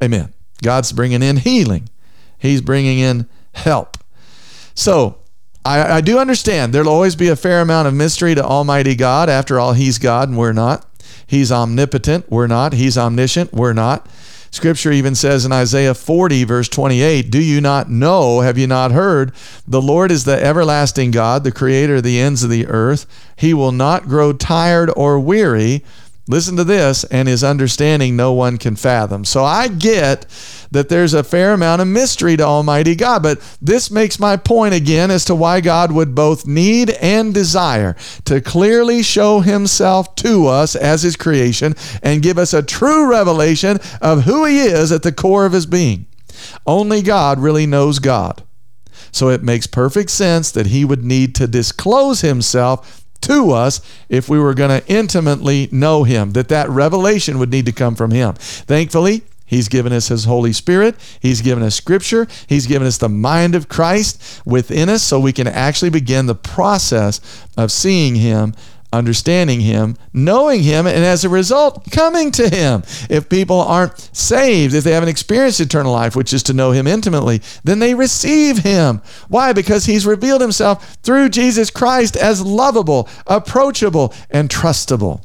Amen. 0.02 0.32
God's 0.62 0.92
bringing 0.92 1.22
in 1.22 1.38
healing, 1.38 1.88
He's 2.38 2.60
bringing 2.60 2.98
in 2.98 3.28
help. 3.52 3.96
So, 4.74 5.18
I, 5.64 5.96
I, 5.96 6.00
do 6.00 6.18
understand 6.18 6.72
there'll 6.72 6.88
always 6.88 7.16
be 7.16 7.28
a 7.28 7.36
fair 7.36 7.60
amount 7.60 7.86
of 7.86 7.92
mystery 7.92 8.34
to 8.34 8.42
Almighty 8.42 8.94
God. 8.94 9.28
After 9.28 9.60
all, 9.60 9.74
He's 9.74 9.98
God 9.98 10.28
and 10.28 10.38
we're 10.38 10.52
not. 10.52 10.86
He's 11.26 11.52
omnipotent, 11.52 12.30
we're 12.30 12.46
not. 12.46 12.72
He's 12.72 12.96
omniscient, 12.96 13.52
we're 13.52 13.72
not. 13.72 14.08
Scripture 14.50 14.90
even 14.90 15.14
says 15.14 15.44
in 15.44 15.52
Isaiah 15.52 15.94
40, 15.94 16.42
verse 16.42 16.68
28, 16.68 17.30
Do 17.30 17.40
you 17.40 17.60
not 17.60 17.88
know? 17.88 18.40
Have 18.40 18.58
you 18.58 18.66
not 18.66 18.90
heard? 18.90 19.32
The 19.66 19.80
Lord 19.80 20.10
is 20.10 20.24
the 20.24 20.42
everlasting 20.42 21.12
God, 21.12 21.44
the 21.44 21.52
creator 21.52 21.96
of 21.96 22.02
the 22.02 22.18
ends 22.18 22.42
of 22.42 22.50
the 22.50 22.66
earth. 22.66 23.06
He 23.36 23.54
will 23.54 23.70
not 23.70 24.08
grow 24.08 24.32
tired 24.32 24.90
or 24.96 25.20
weary. 25.20 25.84
Listen 26.30 26.56
to 26.58 26.64
this, 26.64 27.02
and 27.02 27.26
his 27.26 27.42
understanding 27.42 28.14
no 28.14 28.32
one 28.32 28.56
can 28.56 28.76
fathom. 28.76 29.24
So 29.24 29.44
I 29.44 29.66
get 29.66 30.26
that 30.70 30.88
there's 30.88 31.12
a 31.12 31.24
fair 31.24 31.52
amount 31.52 31.82
of 31.82 31.88
mystery 31.88 32.36
to 32.36 32.44
Almighty 32.44 32.94
God, 32.94 33.24
but 33.24 33.40
this 33.60 33.90
makes 33.90 34.20
my 34.20 34.36
point 34.36 34.72
again 34.72 35.10
as 35.10 35.24
to 35.24 35.34
why 35.34 35.60
God 35.60 35.90
would 35.90 36.14
both 36.14 36.46
need 36.46 36.90
and 36.90 37.34
desire 37.34 37.96
to 38.26 38.40
clearly 38.40 39.02
show 39.02 39.40
himself 39.40 40.14
to 40.16 40.46
us 40.46 40.76
as 40.76 41.02
his 41.02 41.16
creation 41.16 41.74
and 42.00 42.22
give 42.22 42.38
us 42.38 42.54
a 42.54 42.62
true 42.62 43.10
revelation 43.10 43.78
of 44.00 44.22
who 44.22 44.44
he 44.44 44.60
is 44.60 44.92
at 44.92 45.02
the 45.02 45.10
core 45.10 45.46
of 45.46 45.52
his 45.52 45.66
being. 45.66 46.06
Only 46.64 47.02
God 47.02 47.40
really 47.40 47.66
knows 47.66 47.98
God. 47.98 48.44
So 49.10 49.30
it 49.30 49.42
makes 49.42 49.66
perfect 49.66 50.10
sense 50.10 50.52
that 50.52 50.66
he 50.66 50.84
would 50.84 51.04
need 51.04 51.34
to 51.34 51.48
disclose 51.48 52.20
himself 52.20 52.99
to 53.22 53.52
us 53.52 53.80
if 54.08 54.28
we 54.28 54.38
were 54.38 54.54
going 54.54 54.80
to 54.80 54.86
intimately 54.88 55.68
know 55.70 56.04
him 56.04 56.32
that 56.32 56.48
that 56.48 56.68
revelation 56.68 57.38
would 57.38 57.50
need 57.50 57.66
to 57.66 57.72
come 57.72 57.94
from 57.94 58.10
him. 58.10 58.34
Thankfully 58.34 59.22
he's 59.46 59.68
given 59.68 59.92
us 59.92 60.08
his 60.08 60.24
holy 60.24 60.52
spirit. 60.52 60.94
He's 61.20 61.40
given 61.40 61.64
us 61.64 61.74
scripture. 61.74 62.26
He's 62.46 62.66
given 62.66 62.86
us 62.86 62.98
the 62.98 63.08
mind 63.08 63.54
of 63.54 63.68
christ 63.68 64.42
within 64.44 64.88
us 64.88 65.02
so 65.02 65.18
we 65.18 65.32
can 65.32 65.46
actually 65.46 65.90
begin 65.90 66.26
the 66.26 66.34
process 66.34 67.20
of 67.56 67.72
seeing 67.72 68.14
him 68.16 68.54
understanding 68.92 69.60
Him, 69.60 69.96
knowing 70.12 70.62
Him, 70.62 70.86
and 70.86 71.04
as 71.04 71.24
a 71.24 71.28
result, 71.28 71.90
coming 71.90 72.30
to 72.32 72.48
Him. 72.48 72.82
If 73.08 73.28
people 73.28 73.60
aren't 73.60 73.98
saved, 74.16 74.74
if 74.74 74.84
they 74.84 74.92
haven't 74.92 75.08
experienced 75.08 75.60
eternal 75.60 75.92
life, 75.92 76.16
which 76.16 76.32
is 76.32 76.42
to 76.44 76.52
know 76.52 76.72
Him 76.72 76.86
intimately, 76.86 77.42
then 77.64 77.78
they 77.78 77.94
receive 77.94 78.58
Him. 78.58 79.00
Why? 79.28 79.52
Because 79.52 79.86
He's 79.86 80.06
revealed 80.06 80.40
Himself 80.40 80.96
through 81.02 81.28
Jesus 81.28 81.70
Christ 81.70 82.16
as 82.16 82.44
lovable, 82.44 83.08
approachable, 83.26 84.12
and 84.30 84.48
trustable. 84.48 85.24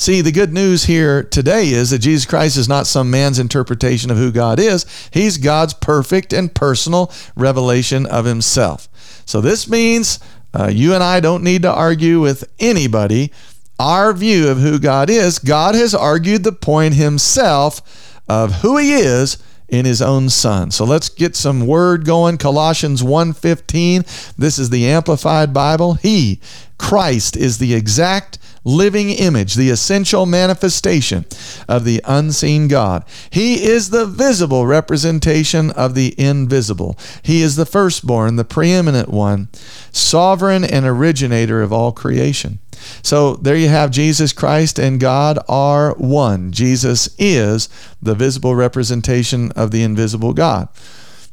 See, 0.00 0.22
the 0.22 0.32
good 0.32 0.50
news 0.50 0.84
here 0.84 1.22
today 1.22 1.68
is 1.68 1.90
that 1.90 1.98
Jesus 1.98 2.24
Christ 2.24 2.56
is 2.56 2.70
not 2.70 2.86
some 2.86 3.10
man's 3.10 3.38
interpretation 3.38 4.10
of 4.10 4.16
who 4.16 4.32
God 4.32 4.58
is. 4.58 4.86
He's 5.10 5.36
God's 5.36 5.74
perfect 5.74 6.32
and 6.32 6.54
personal 6.54 7.12
revelation 7.36 8.06
of 8.06 8.24
himself. 8.24 8.88
So 9.26 9.42
this 9.42 9.68
means 9.68 10.18
uh, 10.58 10.68
you 10.68 10.94
and 10.94 11.02
I 11.02 11.20
don't 11.20 11.44
need 11.44 11.62
to 11.62 11.72
argue 11.72 12.20
with 12.20 12.44
anybody. 12.58 13.32
Our 13.78 14.12
view 14.12 14.48
of 14.48 14.58
who 14.58 14.78
God 14.78 15.08
is, 15.08 15.38
God 15.38 15.74
has 15.74 15.94
argued 15.94 16.44
the 16.44 16.52
point 16.52 16.94
himself 16.94 18.20
of 18.28 18.52
who 18.56 18.76
he 18.76 18.92
is 18.92 19.38
in 19.70 19.84
his 19.84 20.02
own 20.02 20.28
son. 20.28 20.70
So 20.70 20.84
let's 20.84 21.08
get 21.08 21.36
some 21.36 21.66
word 21.66 22.04
going. 22.04 22.36
Colossians 22.36 23.02
1:15. 23.02 24.04
This 24.36 24.58
is 24.58 24.70
the 24.70 24.86
amplified 24.86 25.54
Bible. 25.54 25.94
He, 25.94 26.40
Christ 26.78 27.36
is 27.36 27.58
the 27.58 27.74
exact 27.74 28.38
living 28.64 29.10
image, 29.10 29.54
the 29.54 29.70
essential 29.70 30.26
manifestation 30.26 31.24
of 31.68 31.84
the 31.84 32.02
unseen 32.04 32.68
God. 32.68 33.04
He 33.30 33.64
is 33.64 33.90
the 33.90 34.06
visible 34.06 34.66
representation 34.66 35.70
of 35.70 35.94
the 35.94 36.14
invisible. 36.18 36.98
He 37.22 37.42
is 37.42 37.56
the 37.56 37.66
firstborn, 37.66 38.36
the 38.36 38.44
preeminent 38.44 39.08
one, 39.08 39.48
sovereign 39.92 40.64
and 40.64 40.84
originator 40.84 41.62
of 41.62 41.72
all 41.72 41.92
creation. 41.92 42.58
So 43.02 43.34
there 43.36 43.56
you 43.56 43.68
have 43.68 43.90
Jesus 43.90 44.32
Christ 44.32 44.78
and 44.78 45.00
God 45.00 45.38
are 45.48 45.94
one. 45.94 46.52
Jesus 46.52 47.14
is 47.18 47.68
the 48.02 48.14
visible 48.14 48.54
representation 48.54 49.52
of 49.52 49.70
the 49.70 49.82
invisible 49.82 50.32
God. 50.32 50.68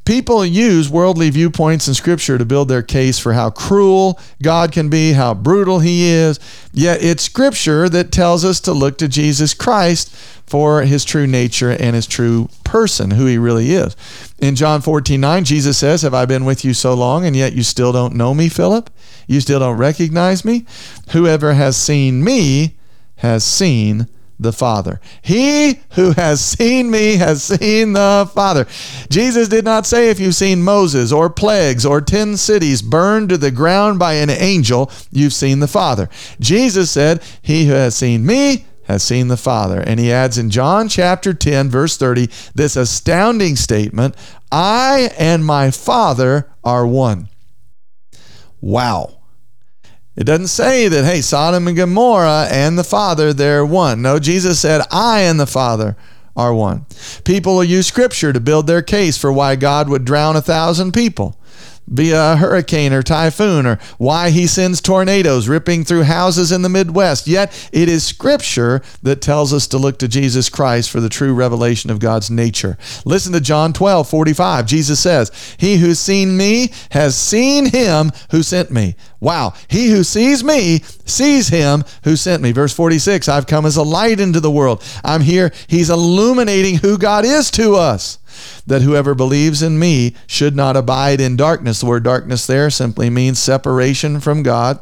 People 0.07 0.45
use 0.45 0.89
worldly 0.89 1.29
viewpoints 1.29 1.89
in 1.89 1.93
Scripture 1.93 2.37
to 2.37 2.45
build 2.45 2.69
their 2.69 2.81
case 2.81 3.19
for 3.19 3.33
how 3.33 3.49
cruel 3.49 4.17
God 4.41 4.71
can 4.71 4.87
be, 4.87 5.11
how 5.11 5.33
brutal 5.33 5.79
He 5.79 6.05
is. 6.05 6.39
Yet 6.71 7.03
it's 7.03 7.23
Scripture 7.23 7.89
that 7.89 8.09
tells 8.09 8.45
us 8.45 8.61
to 8.61 8.71
look 8.71 8.97
to 8.99 9.09
Jesus 9.09 9.53
Christ 9.53 10.15
for 10.45 10.83
His 10.83 11.03
true 11.03 11.27
nature 11.27 11.71
and 11.71 11.93
His 11.93 12.07
true 12.07 12.47
person, 12.63 13.11
who 13.11 13.25
He 13.25 13.37
really 13.37 13.71
is. 13.71 13.97
In 14.39 14.55
John 14.55 14.79
14 14.79 15.19
9, 15.19 15.43
Jesus 15.43 15.77
says, 15.77 16.03
Have 16.03 16.13
I 16.13 16.25
been 16.25 16.45
with 16.45 16.63
you 16.63 16.73
so 16.73 16.93
long, 16.93 17.25
and 17.25 17.35
yet 17.35 17.51
you 17.51 17.63
still 17.63 17.91
don't 17.91 18.15
know 18.15 18.33
me, 18.33 18.47
Philip? 18.47 18.89
You 19.27 19.41
still 19.41 19.59
don't 19.59 19.75
recognize 19.75 20.45
me? 20.45 20.65
Whoever 21.09 21.53
has 21.53 21.75
seen 21.75 22.23
me 22.23 22.77
has 23.17 23.43
seen 23.43 24.07
the 24.39 24.53
Father. 24.53 24.99
He 25.21 25.81
who 25.93 26.11
has 26.11 26.43
seen 26.43 26.91
me 26.91 27.15
has 27.17 27.43
seen 27.43 27.93
the 27.93 28.29
Father. 28.33 28.67
Jesus 29.09 29.47
did 29.47 29.65
not 29.65 29.85
say, 29.85 30.09
if 30.09 30.19
you've 30.19 30.35
seen 30.35 30.63
Moses 30.63 31.11
or 31.11 31.29
plagues 31.29 31.85
or 31.85 32.01
10 32.01 32.37
cities 32.37 32.81
burned 32.81 33.29
to 33.29 33.37
the 33.37 33.51
ground 33.51 33.99
by 33.99 34.13
an 34.13 34.29
angel, 34.29 34.91
you've 35.11 35.33
seen 35.33 35.59
the 35.59 35.67
Father. 35.67 36.09
Jesus 36.39 36.91
said, 36.91 37.23
He 37.41 37.65
who 37.65 37.73
has 37.73 37.95
seen 37.95 38.25
me 38.25 38.65
has 38.83 39.03
seen 39.03 39.27
the 39.27 39.37
Father. 39.37 39.81
And 39.81 39.99
he 39.99 40.11
adds 40.11 40.37
in 40.37 40.49
John 40.49 40.87
chapter 40.87 41.33
10, 41.33 41.69
verse 41.69 41.97
30, 41.97 42.29
this 42.55 42.75
astounding 42.75 43.55
statement 43.55 44.15
I 44.51 45.11
and 45.17 45.45
my 45.45 45.71
Father 45.71 46.49
are 46.63 46.87
one. 46.87 47.27
Wow. 48.61 49.16
It 50.17 50.23
doesn't 50.23 50.47
say 50.47 50.87
that, 50.87 51.05
hey, 51.05 51.21
Sodom 51.21 51.67
and 51.67 51.77
Gomorrah 51.77 52.47
and 52.49 52.77
the 52.77 52.83
Father, 52.83 53.33
they're 53.33 53.63
one. 53.63 54.01
No, 54.01 54.17
Jesus 54.17 54.59
said, 54.59 54.81
I 54.89 55.21
and 55.21 55.39
the 55.39 55.45
Father 55.45 55.95
are 56.35 56.53
one. 56.55 56.85
People 57.23 57.55
will 57.55 57.63
use 57.63 57.85
Scripture 57.85 58.33
to 58.33 58.39
build 58.39 58.65
their 58.65 58.81
case 58.81 59.15
for 59.15 59.31
why 59.31 59.55
God 59.55 59.89
would 59.89 60.05
drown 60.05 60.35
a 60.35 60.41
thousand 60.41 60.93
people 60.93 61.36
be 61.91 62.11
a 62.11 62.35
hurricane 62.35 62.93
or 62.93 63.01
typhoon 63.01 63.65
or 63.65 63.79
why 63.97 64.29
he 64.29 64.45
sends 64.47 64.81
tornadoes 64.81 65.47
ripping 65.47 65.83
through 65.83 66.03
houses 66.03 66.51
in 66.51 66.61
the 66.61 66.69
Midwest. 66.69 67.27
Yet 67.27 67.69
it 67.71 67.87
is 67.87 68.05
scripture 68.05 68.81
that 69.03 69.21
tells 69.21 69.53
us 69.53 69.67
to 69.67 69.77
look 69.77 69.97
to 69.99 70.07
Jesus 70.07 70.49
Christ 70.49 70.89
for 70.89 70.99
the 70.99 71.09
true 71.09 71.33
revelation 71.33 71.89
of 71.89 71.99
God's 71.99 72.29
nature. 72.29 72.77
Listen 73.05 73.33
to 73.33 73.41
John 73.41 73.73
12, 73.73 74.09
45. 74.09 74.65
Jesus 74.65 74.99
says, 74.99 75.55
He 75.57 75.77
who's 75.77 75.99
seen 75.99 76.35
me 76.35 76.71
has 76.91 77.17
seen 77.17 77.67
him 77.67 78.11
who 78.31 78.43
sent 78.43 78.71
me. 78.71 78.95
Wow. 79.19 79.53
He 79.67 79.89
who 79.89 80.03
sees 80.03 80.43
me 80.43 80.79
sees 81.05 81.47
him 81.47 81.83
who 82.03 82.15
sent 82.15 82.43
me. 82.43 82.51
Verse 82.51 82.73
46 82.73 83.29
I've 83.29 83.47
come 83.47 83.65
as 83.65 83.77
a 83.77 83.83
light 83.83 84.19
into 84.19 84.39
the 84.39 84.51
world. 84.51 84.83
I'm 85.03 85.21
here. 85.21 85.51
He's 85.67 85.89
illuminating 85.89 86.75
who 86.77 86.97
God 86.97 87.25
is 87.25 87.49
to 87.51 87.75
us 87.75 88.19
that 88.65 88.81
whoever 88.81 89.15
believes 89.15 89.61
in 89.61 89.79
me 89.79 90.15
should 90.27 90.55
not 90.55 90.75
abide 90.75 91.21
in 91.21 91.35
darkness. 91.35 91.79
The 91.79 91.85
word 91.85 92.03
darkness 92.03 92.47
there 92.47 92.69
simply 92.69 93.09
means 93.09 93.39
separation 93.39 94.19
from 94.19 94.43
God. 94.43 94.79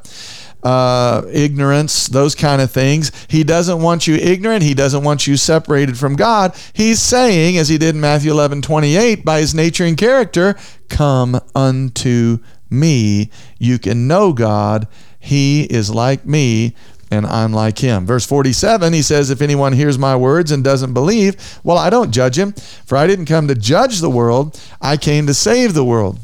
Uh, 0.63 1.21
ignorance, 1.31 2.07
those 2.07 2.33
kind 2.33 2.59
of 2.59 2.71
things. 2.71 3.11
He 3.27 3.43
doesn't 3.43 3.83
want 3.83 4.07
you 4.07 4.15
ignorant. 4.15 4.63
He 4.63 4.73
doesn't 4.73 5.03
want 5.03 5.27
you 5.27 5.37
separated 5.37 5.95
from 5.95 6.15
God. 6.15 6.55
He's 6.73 6.99
saying, 6.99 7.57
as 7.57 7.69
he 7.69 7.77
did 7.77 7.93
in 7.93 8.01
Matthew 8.01 8.31
11 8.31 8.63
28, 8.63 9.23
by 9.23 9.41
his 9.41 9.53
nature 9.53 9.85
and 9.85 9.95
character, 9.95 10.55
come 10.89 11.39
unto 11.53 12.39
me. 12.69 13.29
You 13.59 13.77
can 13.77 14.07
know 14.07 14.33
God. 14.33 14.87
He 15.19 15.63
is 15.63 15.89
like 15.89 16.25
me 16.25 16.75
and 17.11 17.25
I'm 17.25 17.53
like 17.53 17.79
him. 17.79 18.05
Verse 18.05 18.25
47, 18.25 18.93
he 18.93 19.01
says, 19.01 19.29
If 19.29 19.41
anyone 19.41 19.73
hears 19.73 19.97
my 19.97 20.15
words 20.15 20.51
and 20.51 20.63
doesn't 20.63 20.93
believe, 20.93 21.59
well, 21.63 21.77
I 21.77 21.89
don't 21.89 22.11
judge 22.11 22.37
him, 22.37 22.53
for 22.85 22.97
I 22.97 23.07
didn't 23.07 23.25
come 23.25 23.47
to 23.47 23.55
judge 23.55 23.99
the 23.99 24.09
world, 24.09 24.59
I 24.81 24.97
came 24.97 25.27
to 25.27 25.33
save 25.33 25.73
the 25.73 25.85
world. 25.85 26.19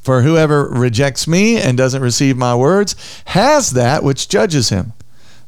For 0.00 0.22
whoever 0.22 0.68
rejects 0.68 1.28
me 1.28 1.58
and 1.58 1.76
doesn't 1.76 2.00
receive 2.00 2.36
my 2.36 2.54
words 2.54 2.94
has 3.26 3.72
that 3.72 4.02
which 4.02 4.28
judges 4.28 4.70
him. 4.70 4.94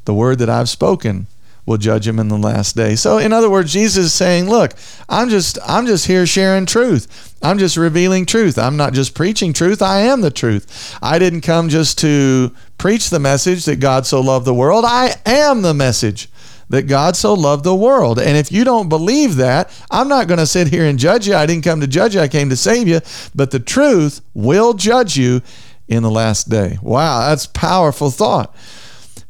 The 0.04 0.14
word 0.14 0.38
that 0.40 0.50
I've 0.50 0.68
spoken 0.68 1.28
will 1.70 1.78
judge 1.78 2.06
him 2.06 2.18
in 2.18 2.26
the 2.26 2.36
last 2.36 2.74
day. 2.74 2.96
So 2.96 3.18
in 3.18 3.32
other 3.32 3.48
words, 3.48 3.72
Jesus 3.72 4.06
is 4.06 4.12
saying, 4.12 4.50
look, 4.50 4.72
I'm 5.08 5.28
just 5.28 5.56
I'm 5.64 5.86
just 5.86 6.06
here 6.06 6.26
sharing 6.26 6.66
truth. 6.66 7.36
I'm 7.42 7.58
just 7.58 7.76
revealing 7.76 8.26
truth. 8.26 8.58
I'm 8.58 8.76
not 8.76 8.92
just 8.92 9.14
preaching 9.14 9.52
truth, 9.52 9.80
I 9.80 10.00
am 10.00 10.20
the 10.20 10.32
truth. 10.32 10.98
I 11.00 11.20
didn't 11.20 11.42
come 11.42 11.68
just 11.68 11.96
to 11.98 12.52
preach 12.76 13.08
the 13.08 13.20
message 13.20 13.66
that 13.66 13.76
God 13.76 14.04
so 14.04 14.20
loved 14.20 14.46
the 14.46 14.54
world. 14.54 14.84
I 14.84 15.14
am 15.24 15.62
the 15.62 15.72
message 15.72 16.28
that 16.70 16.82
God 16.82 17.14
so 17.14 17.34
loved 17.34 17.64
the 17.64 17.74
world. 17.74 18.18
And 18.18 18.36
if 18.36 18.50
you 18.50 18.64
don't 18.64 18.88
believe 18.88 19.36
that, 19.36 19.70
I'm 19.92 20.08
not 20.08 20.26
going 20.26 20.38
to 20.38 20.46
sit 20.46 20.68
here 20.68 20.86
and 20.86 20.98
judge 20.98 21.28
you. 21.28 21.36
I 21.36 21.46
didn't 21.46 21.64
come 21.64 21.80
to 21.80 21.86
judge 21.86 22.16
you, 22.16 22.20
I 22.20 22.28
came 22.28 22.50
to 22.50 22.56
save 22.56 22.88
you. 22.88 23.00
But 23.32 23.52
the 23.52 23.60
truth 23.60 24.22
will 24.34 24.74
judge 24.74 25.16
you 25.16 25.40
in 25.88 26.02
the 26.02 26.10
last 26.10 26.48
day. 26.48 26.78
Wow, 26.82 27.28
that's 27.28 27.46
powerful 27.46 28.10
thought. 28.10 28.54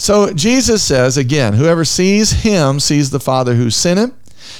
So 0.00 0.32
Jesus 0.32 0.82
says 0.82 1.18
again, 1.18 1.52
whoever 1.52 1.84
sees 1.84 2.42
him 2.42 2.80
sees 2.80 3.10
the 3.10 3.20
Father 3.20 3.56
who 3.56 3.68
sent 3.68 4.00
him. 4.00 4.14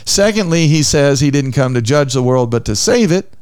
Secondly, 0.04 0.66
he 0.66 0.82
says 0.82 1.20
he 1.20 1.30
didn't 1.30 1.52
come 1.52 1.72
to 1.72 1.80
judge 1.80 2.12
the 2.12 2.22
world 2.22 2.50
but 2.50 2.66
to 2.66 2.76
save 2.76 3.10
it. 3.10 3.32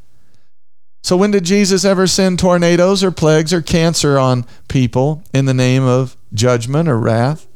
So 1.02 1.16
when 1.16 1.32
did 1.32 1.42
Jesus 1.42 1.84
ever 1.84 2.06
send 2.06 2.38
tornadoes 2.38 3.02
or 3.02 3.10
plagues 3.10 3.52
or 3.52 3.60
cancer 3.60 4.16
on 4.16 4.46
people 4.68 5.24
in 5.34 5.46
the 5.46 5.54
name 5.54 5.82
of 5.82 6.16
judgment 6.32 6.88
or 6.88 7.00
wrath? 7.00 7.48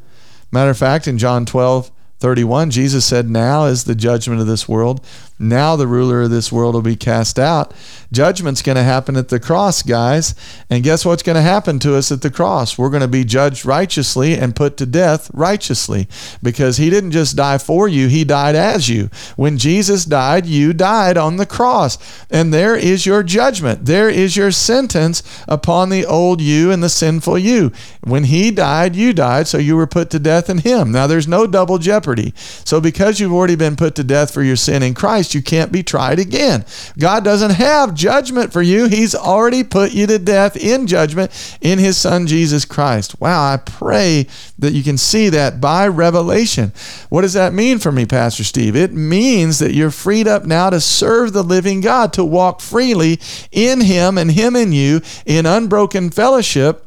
Matter 0.51 0.71
of 0.71 0.79
fact, 0.79 1.07
in 1.07 1.19
John 1.19 1.47
12, 1.47 1.93
31, 2.19 2.73
Jesus 2.73 3.05
said, 3.05 3.31
Now 3.31 3.67
is 3.67 3.85
the 3.85 3.95
judgment 3.95 4.41
of 4.41 4.49
this 4.49 4.69
world. 4.69 5.07
Now 5.39 5.77
the 5.77 5.87
ruler 5.87 6.23
of 6.23 6.31
this 6.31 6.53
world 6.53 6.75
will 6.75 6.83
be 6.83 6.97
cast 6.97 7.39
out. 7.39 7.75
Judgment's 8.13 8.63
going 8.63 8.77
to 8.77 8.83
happen 8.83 9.17
at 9.17 9.29
the 9.29 9.41
cross, 9.41 9.83
guys. 9.83 10.35
And 10.69 10.85
guess 10.85 11.05
what's 11.05 11.23
going 11.23 11.37
to 11.37 11.43
happen 11.43 11.79
to 11.81 11.97
us 11.97 12.13
at 12.13 12.21
the 12.21 12.31
cross? 12.31 12.77
We're 12.77 12.91
going 12.91 13.01
to 13.01 13.09
be 13.09 13.25
judged 13.25 13.65
righteously 13.65 14.37
and 14.37 14.55
put 14.55 14.77
to 14.77 14.87
death 14.87 15.31
righteously 15.33 16.09
because 16.43 16.77
he 16.77 16.91
didn't 16.91 17.13
just 17.13 17.37
die 17.37 17.59
for 17.59 17.89
you, 17.89 18.09
he 18.09 18.25
died 18.25 18.55
as 18.55 18.89
you. 18.89 19.09
When 19.37 19.57
Jesus 19.59 20.05
died, 20.05 20.47
you 20.47 20.73
died 20.73 21.17
on 21.17 21.37
the 21.37 21.47
cross. 21.47 21.99
And 22.31 22.53
there 22.53 22.77
is 22.77 23.07
your 23.07 23.23
judgment. 23.23 23.87
There 23.87 24.11
is 24.11 24.37
your 24.37 24.51
sentence 24.51 25.23
upon 25.49 25.89
the 25.89 26.05
old 26.05 26.41
you 26.41 26.71
and 26.71 26.83
the 26.83 26.89
sinful 26.89 27.39
you. 27.39 27.73
When 28.03 28.25
he 28.25 28.51
died, 28.51 28.95
you 28.95 29.13
died, 29.13 29.49
so 29.49 29.59
you 29.59 29.77
were 29.77 29.87
put 29.87 30.11
to 30.11 30.19
death 30.19 30.51
in 30.51 30.59
him. 30.59 30.93
Now 30.93 31.07
there's 31.07 31.29
no 31.29 31.47
double 31.47 31.79
jeopardy. 31.79 32.35
So 32.37 32.81
because 32.81 33.21
you've 33.21 33.33
already 33.33 33.57
been 33.57 33.77
put 33.77 33.95
to 33.95 34.05
death 34.05 34.35
for 34.35 34.43
your 34.43 34.57
sin 34.57 34.83
in 34.83 34.93
Christ, 34.95 35.22
you 35.31 35.43
can't 35.43 35.73
be 35.73 35.83
tried 35.83 36.19
again. 36.19 36.65
God 36.99 37.25
doesn't 37.25 37.53
have 37.53 37.95
judgment 37.95 38.53
for 38.53 38.63
you. 38.63 38.89
He's 38.89 39.15
already 39.15 39.65
put 39.65 39.93
you 39.93 40.07
to 40.07 40.19
death 40.19 40.57
in 40.57 40.87
judgment 40.87 41.31
in 41.61 41.79
his 41.79 41.97
son 41.97 42.27
Jesus 42.27 42.65
Christ. 42.65 43.21
Wow, 43.21 43.53
I 43.53 43.57
pray 43.57 44.27
that 44.59 44.73
you 44.73 44.83
can 44.83 44.99
see 44.99 45.29
that 45.31 45.61
by 45.61 45.89
revelation. 45.89 46.73
What 47.09 47.23
does 47.23 47.33
that 47.35 47.55
mean 47.55 47.79
for 47.79 47.93
me, 47.93 48.07
Pastor 48.07 48.45
Steve? 48.45 48.77
It 48.77 48.93
means 48.93 49.59
that 49.59 49.75
you're 49.75 49.91
freed 49.91 50.29
up 50.29 50.45
now 50.45 50.71
to 50.71 50.81
serve 50.81 51.33
the 51.33 51.43
living 51.43 51.81
God, 51.81 52.13
to 52.15 52.25
walk 52.25 52.61
freely 52.61 53.21
in 53.51 53.81
him 53.81 54.19
and 54.19 54.33
him 54.33 54.57
in 54.57 54.73
you 54.73 55.01
in 55.27 55.47
unbroken 55.47 56.11
fellowship 56.11 56.87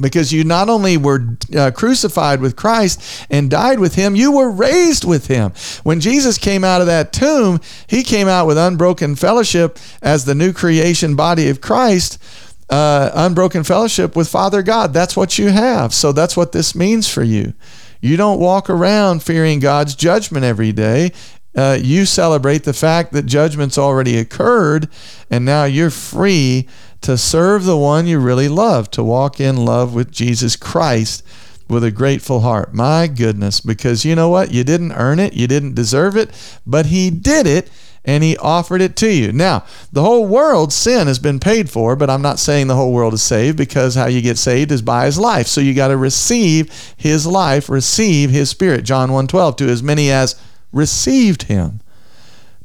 because 0.00 0.32
you 0.32 0.44
not 0.44 0.68
only 0.68 0.96
were 0.96 1.36
uh, 1.56 1.70
crucified 1.70 2.40
with 2.40 2.56
Christ 2.56 3.26
and 3.30 3.50
died 3.50 3.78
with 3.78 3.94
him, 3.94 4.16
you 4.16 4.32
were 4.32 4.50
raised 4.50 5.04
with 5.04 5.26
him. 5.26 5.52
When 5.82 6.00
Jesus 6.00 6.38
came 6.38 6.64
out 6.64 6.80
of 6.80 6.86
that 6.86 7.12
tomb, 7.12 7.60
he 7.86 8.02
came 8.02 8.28
out 8.28 8.46
with 8.46 8.58
unbroken 8.58 9.16
fellowship 9.16 9.78
as 10.00 10.24
the 10.24 10.34
new 10.34 10.52
creation 10.52 11.14
body 11.16 11.48
of 11.48 11.60
Christ. 11.60 12.22
Uh, 12.70 13.10
unbroken 13.14 13.64
fellowship 13.64 14.16
with 14.16 14.28
Father 14.28 14.62
God. 14.62 14.94
That's 14.94 15.14
what 15.14 15.38
you 15.38 15.50
have. 15.50 15.92
So 15.92 16.10
that's 16.10 16.38
what 16.38 16.52
this 16.52 16.74
means 16.74 17.06
for 17.06 17.22
you. 17.22 17.52
You 18.00 18.16
don't 18.16 18.40
walk 18.40 18.70
around 18.70 19.22
fearing 19.22 19.60
God's 19.60 19.94
judgment 19.94 20.44
every 20.44 20.72
day. 20.72 21.12
Uh, 21.54 21.78
you 21.80 22.06
celebrate 22.06 22.64
the 22.64 22.72
fact 22.72 23.12
that 23.12 23.26
judgment's 23.26 23.76
already 23.76 24.16
occurred 24.16 24.88
and 25.30 25.44
now 25.44 25.64
you're 25.64 25.90
free 25.90 26.66
to 27.02 27.18
serve 27.18 27.64
the 27.64 27.76
one 27.76 28.06
you 28.06 28.18
really 28.18 28.48
love, 28.48 28.90
to 28.92 29.04
walk 29.04 29.40
in 29.40 29.64
love 29.64 29.94
with 29.94 30.10
Jesus 30.10 30.56
Christ 30.56 31.24
with 31.68 31.84
a 31.84 31.90
grateful 31.90 32.40
heart. 32.40 32.72
My 32.72 33.06
goodness, 33.06 33.60
because 33.60 34.04
you 34.04 34.14
know 34.14 34.28
what? 34.28 34.52
You 34.52 34.62
didn't 34.62 34.92
earn 34.92 35.18
it, 35.18 35.32
you 35.32 35.46
didn't 35.46 35.74
deserve 35.74 36.16
it, 36.16 36.30
but 36.66 36.86
He 36.86 37.10
did 37.10 37.46
it 37.46 37.70
and 38.04 38.22
He 38.22 38.36
offered 38.36 38.80
it 38.80 38.94
to 38.96 39.12
you. 39.12 39.32
Now, 39.32 39.64
the 39.90 40.02
whole 40.02 40.26
world's 40.26 40.74
sin 40.74 41.06
has 41.06 41.18
been 41.18 41.40
paid 41.40 41.70
for, 41.70 41.96
but 41.96 42.10
I'm 42.10 42.22
not 42.22 42.38
saying 42.38 42.66
the 42.66 42.76
whole 42.76 42.92
world 42.92 43.14
is 43.14 43.22
saved 43.22 43.56
because 43.56 43.94
how 43.94 44.06
you 44.06 44.20
get 44.20 44.38
saved 44.38 44.70
is 44.70 44.82
by 44.82 45.06
His 45.06 45.18
life. 45.18 45.46
So 45.46 45.60
you 45.60 45.74
got 45.74 45.88
to 45.88 45.96
receive 45.96 46.94
His 46.96 47.26
life, 47.26 47.68
receive 47.68 48.30
His 48.30 48.50
Spirit. 48.50 48.84
John 48.84 49.10
1:12, 49.10 49.56
to 49.56 49.68
as 49.68 49.82
many 49.82 50.10
as 50.10 50.40
received 50.72 51.44
Him, 51.44 51.80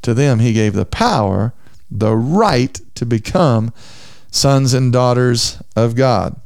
to 0.02 0.14
them 0.14 0.38
He 0.38 0.52
gave 0.52 0.74
the 0.74 0.86
power, 0.86 1.54
the 1.90 2.14
right 2.14 2.80
to 2.94 3.06
become 3.06 3.72
sons 4.30 4.74
and 4.74 4.92
daughters 4.92 5.62
of 5.76 5.94
God. 5.94 6.40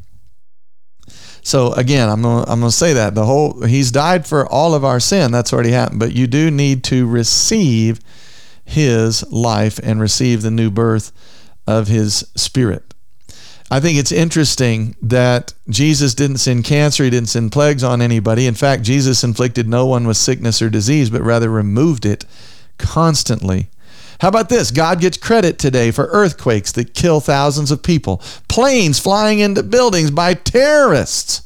So 1.42 1.72
again, 1.72 2.08
I'm 2.08 2.22
gonna, 2.22 2.44
I'm 2.48 2.60
gonna 2.60 2.70
say 2.70 2.92
that 2.92 3.14
the 3.14 3.26
whole 3.26 3.64
He's 3.64 3.90
died 3.90 4.26
for 4.26 4.46
all 4.46 4.74
of 4.74 4.84
our 4.84 5.00
sin. 5.00 5.32
That's 5.32 5.52
already 5.52 5.72
happened. 5.72 6.00
But 6.00 6.12
you 6.12 6.26
do 6.26 6.50
need 6.50 6.84
to 6.84 7.06
receive 7.06 8.00
His 8.64 9.28
life 9.32 9.80
and 9.82 10.00
receive 10.00 10.42
the 10.42 10.50
new 10.50 10.70
birth 10.70 11.12
of 11.66 11.88
His 11.88 12.30
Spirit. 12.36 12.92
I 13.72 13.80
think 13.80 13.98
it's 13.98 14.12
interesting 14.12 14.96
that 15.00 15.54
Jesus 15.66 16.14
didn't 16.14 16.38
send 16.38 16.64
cancer, 16.64 17.04
he 17.04 17.10
didn't 17.10 17.30
send 17.30 17.52
plagues 17.52 17.82
on 17.82 18.02
anybody. 18.02 18.46
In 18.46 18.54
fact, 18.54 18.82
Jesus 18.82 19.24
inflicted 19.24 19.66
no 19.66 19.86
one 19.86 20.06
with 20.06 20.18
sickness 20.18 20.60
or 20.60 20.68
disease, 20.68 21.08
but 21.08 21.22
rather 21.22 21.48
removed 21.48 22.04
it 22.04 22.26
constantly. 22.76 23.70
How 24.22 24.28
about 24.28 24.48
this? 24.48 24.70
God 24.70 25.00
gets 25.00 25.18
credit 25.18 25.58
today 25.58 25.90
for 25.90 26.04
earthquakes 26.12 26.70
that 26.72 26.94
kill 26.94 27.18
thousands 27.18 27.72
of 27.72 27.82
people, 27.82 28.18
planes 28.48 29.00
flying 29.00 29.40
into 29.40 29.64
buildings 29.64 30.12
by 30.12 30.34
terrorists, 30.34 31.42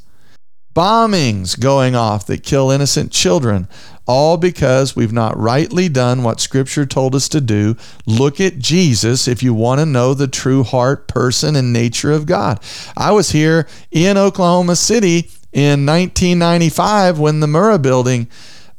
bombings 0.75 1.59
going 1.59 1.95
off 1.95 2.27
that 2.27 2.43
kill 2.43 2.71
innocent 2.71 3.13
children, 3.13 3.67
all 4.07 4.37
because 4.37 4.95
we've 4.95 5.11
not 5.11 5.39
rightly 5.39 5.89
done 5.89 6.23
what 6.23 6.39
Scripture 6.39 6.85
told 6.85 7.15
us 7.15 7.31
to 7.31 7.41
do. 7.41 7.79
Look 8.05 8.43
at 8.43 8.59
Jesus 8.59 9.27
if 9.27 9.43
you 9.43 9.55
want 9.55 9.81
to 9.81 9.87
know 9.87 10.13
the 10.13 10.29
true 10.29 10.63
heart, 10.63 11.09
person, 11.09 11.57
and 11.57 11.73
nature 11.73 12.13
of 12.13 12.27
God. 12.27 12.61
I 12.95 13.13
was 13.13 13.31
here 13.31 13.67
in 13.91 14.19
Oklahoma 14.19 14.77
City 14.77 15.31
in 15.51 15.87
1995 15.87 17.19
when 17.19 17.41
the 17.41 17.47
Murrah 17.47 17.81
building 17.81 18.29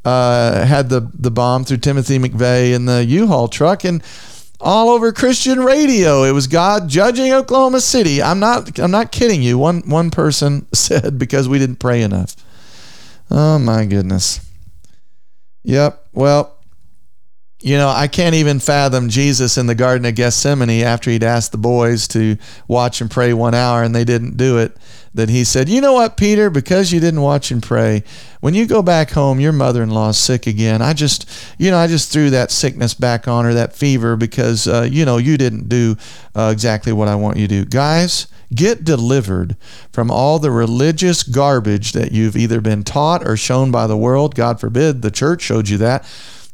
uh, 0.04 0.64
had 0.64 0.88
the 0.88 1.10
the 1.14 1.30
bomb 1.30 1.64
through 1.64 1.78
Timothy 1.78 2.18
McVeigh 2.18 2.74
in 2.74 2.86
the 2.86 3.04
U-Haul 3.04 3.48
truck 3.48 3.84
and 3.84 4.02
all 4.60 4.88
over 4.90 5.12
Christian 5.12 5.60
radio. 5.60 6.24
It 6.24 6.32
was 6.32 6.46
God 6.46 6.88
judging 6.88 7.32
Oklahoma 7.32 7.80
City. 7.80 8.22
I'm 8.22 8.40
not 8.40 8.78
I'm 8.78 8.90
not 8.90 9.12
kidding 9.12 9.42
you. 9.42 9.58
One 9.58 9.80
one 9.88 10.10
person 10.10 10.66
said 10.72 11.18
because 11.18 11.48
we 11.48 11.58
didn't 11.58 11.76
pray 11.76 12.02
enough. 12.02 12.36
Oh 13.30 13.58
my 13.58 13.84
goodness. 13.84 14.40
Yep. 15.64 16.06
Well, 16.12 16.57
you 17.60 17.76
know, 17.76 17.88
I 17.88 18.06
can't 18.06 18.36
even 18.36 18.60
fathom 18.60 19.08
Jesus 19.08 19.58
in 19.58 19.66
the 19.66 19.74
Garden 19.74 20.06
of 20.06 20.14
Gethsemane 20.14 20.82
after 20.82 21.10
he'd 21.10 21.24
asked 21.24 21.50
the 21.50 21.58
boys 21.58 22.06
to 22.08 22.36
watch 22.68 23.00
and 23.00 23.10
pray 23.10 23.32
one 23.32 23.54
hour 23.54 23.82
and 23.82 23.94
they 23.94 24.04
didn't 24.04 24.36
do 24.36 24.58
it. 24.58 24.76
That 25.14 25.30
he 25.30 25.42
said, 25.42 25.68
You 25.68 25.80
know 25.80 25.94
what, 25.94 26.16
Peter, 26.16 26.50
because 26.50 26.92
you 26.92 27.00
didn't 27.00 27.22
watch 27.22 27.50
and 27.50 27.60
pray, 27.60 28.04
when 28.40 28.54
you 28.54 28.66
go 28.66 28.82
back 28.82 29.10
home, 29.10 29.40
your 29.40 29.52
mother 29.52 29.82
in 29.82 29.90
law's 29.90 30.18
sick 30.18 30.46
again. 30.46 30.80
I 30.80 30.92
just, 30.92 31.28
you 31.58 31.72
know, 31.72 31.78
I 31.78 31.88
just 31.88 32.12
threw 32.12 32.30
that 32.30 32.52
sickness 32.52 32.94
back 32.94 33.26
on 33.26 33.44
her, 33.44 33.54
that 33.54 33.74
fever, 33.74 34.16
because, 34.16 34.68
uh, 34.68 34.86
you 34.88 35.04
know, 35.04 35.16
you 35.16 35.36
didn't 35.36 35.68
do 35.68 35.96
uh, 36.36 36.50
exactly 36.52 36.92
what 36.92 37.08
I 37.08 37.16
want 37.16 37.38
you 37.38 37.48
to 37.48 37.64
do. 37.64 37.64
Guys, 37.64 38.28
get 38.54 38.84
delivered 38.84 39.56
from 39.90 40.10
all 40.10 40.38
the 40.38 40.52
religious 40.52 41.24
garbage 41.24 41.92
that 41.92 42.12
you've 42.12 42.36
either 42.36 42.60
been 42.60 42.84
taught 42.84 43.26
or 43.26 43.36
shown 43.36 43.72
by 43.72 43.88
the 43.88 43.96
world. 43.96 44.36
God 44.36 44.60
forbid 44.60 45.02
the 45.02 45.10
church 45.10 45.42
showed 45.42 45.68
you 45.68 45.78
that 45.78 46.04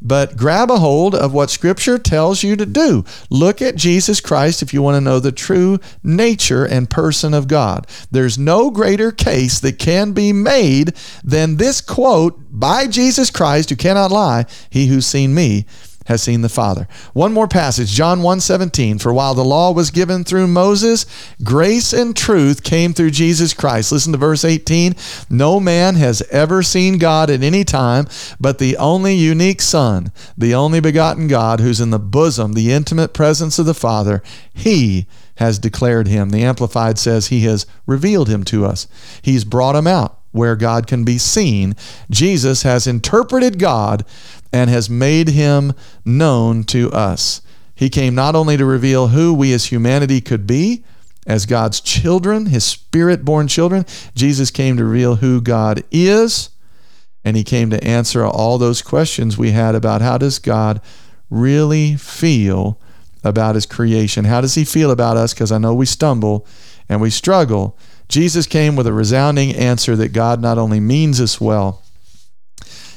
but 0.04 0.36
grab 0.36 0.70
a 0.70 0.78
hold 0.78 1.14
of 1.14 1.32
what 1.32 1.50
Scripture 1.50 1.98
tells 1.98 2.42
you 2.42 2.54
to 2.54 2.66
do. 2.66 3.04
Look 3.30 3.62
at 3.62 3.74
Jesus 3.74 4.20
Christ 4.20 4.62
if 4.62 4.74
you 4.74 4.82
want 4.82 4.96
to 4.96 5.00
know 5.00 5.18
the 5.18 5.32
true 5.32 5.80
nature 6.02 6.64
and 6.64 6.90
person 6.90 7.32
of 7.32 7.48
God. 7.48 7.86
There's 8.10 8.38
no 8.38 8.70
greater 8.70 9.10
case 9.10 9.58
that 9.60 9.78
can 9.78 10.12
be 10.12 10.32
made 10.32 10.94
than 11.24 11.56
this 11.56 11.80
quote 11.80 12.38
by 12.50 12.86
Jesus 12.86 13.30
Christ, 13.30 13.70
who 13.70 13.76
cannot 13.76 14.12
lie, 14.12 14.44
He 14.70 14.86
who's 14.86 15.06
seen 15.06 15.34
me 15.34 15.66
has 16.04 16.22
seen 16.22 16.42
the 16.42 16.48
Father. 16.48 16.86
One 17.12 17.32
more 17.32 17.48
passage, 17.48 17.90
John 17.90 18.20
1:17, 18.22 18.98
for 18.98 19.12
while 19.12 19.34
the 19.34 19.44
law 19.44 19.72
was 19.72 19.90
given 19.90 20.24
through 20.24 20.46
Moses, 20.46 21.06
grace 21.42 21.92
and 21.92 22.14
truth 22.14 22.62
came 22.62 22.92
through 22.92 23.10
Jesus 23.10 23.54
Christ. 23.54 23.92
Listen 23.92 24.12
to 24.12 24.18
verse 24.18 24.44
18, 24.44 24.94
no 25.30 25.60
man 25.60 25.96
has 25.96 26.22
ever 26.30 26.62
seen 26.62 26.98
God 26.98 27.30
at 27.30 27.42
any 27.42 27.64
time, 27.64 28.06
but 28.38 28.58
the 28.58 28.76
only 28.76 29.14
unique 29.14 29.62
son, 29.62 30.12
the 30.36 30.54
only 30.54 30.80
begotten 30.80 31.28
God 31.28 31.60
who's 31.60 31.80
in 31.80 31.90
the 31.90 31.98
bosom, 31.98 32.52
the 32.52 32.72
intimate 32.72 33.12
presence 33.12 33.58
of 33.58 33.66
the 33.66 33.74
Father, 33.74 34.22
he 34.52 35.06
has 35.36 35.58
declared 35.58 36.06
him. 36.06 36.30
The 36.30 36.44
amplified 36.44 36.98
says 36.98 37.26
he 37.26 37.40
has 37.40 37.66
revealed 37.86 38.28
him 38.28 38.44
to 38.44 38.64
us. 38.64 38.86
He's 39.22 39.44
brought 39.44 39.76
him 39.76 39.86
out 39.86 40.18
where 40.34 40.56
God 40.56 40.86
can 40.86 41.04
be 41.04 41.16
seen. 41.16 41.76
Jesus 42.10 42.62
has 42.62 42.86
interpreted 42.86 43.58
God 43.58 44.04
and 44.54 44.70
has 44.70 44.88
made 44.88 45.30
him 45.30 45.72
known 46.04 46.62
to 46.62 46.88
us. 46.92 47.42
He 47.74 47.90
came 47.90 48.14
not 48.14 48.36
only 48.36 48.56
to 48.56 48.64
reveal 48.64 49.08
who 49.08 49.34
we 49.34 49.52
as 49.52 49.64
humanity 49.64 50.20
could 50.20 50.46
be, 50.46 50.84
as 51.26 51.44
God's 51.44 51.80
children, 51.80 52.46
his 52.46 52.64
spirit 52.64 53.24
born 53.24 53.48
children, 53.48 53.84
Jesus 54.14 54.52
came 54.52 54.76
to 54.76 54.84
reveal 54.84 55.16
who 55.16 55.40
God 55.40 55.82
is. 55.90 56.50
And 57.24 57.36
he 57.36 57.42
came 57.42 57.68
to 57.70 57.82
answer 57.82 58.24
all 58.24 58.56
those 58.58 58.80
questions 58.80 59.36
we 59.36 59.50
had 59.50 59.74
about 59.74 60.02
how 60.02 60.18
does 60.18 60.38
God 60.38 60.80
really 61.30 61.96
feel 61.96 62.78
about 63.24 63.56
his 63.56 63.66
creation? 63.66 64.24
How 64.26 64.40
does 64.40 64.54
he 64.54 64.64
feel 64.64 64.92
about 64.92 65.16
us? 65.16 65.34
Because 65.34 65.50
I 65.50 65.58
know 65.58 65.74
we 65.74 65.86
stumble 65.86 66.46
and 66.88 67.00
we 67.00 67.10
struggle. 67.10 67.76
Jesus 68.08 68.46
came 68.46 68.76
with 68.76 68.86
a 68.86 68.92
resounding 68.92 69.52
answer 69.56 69.96
that 69.96 70.12
God 70.12 70.40
not 70.40 70.58
only 70.58 70.78
means 70.78 71.20
us 71.20 71.40
well, 71.40 71.82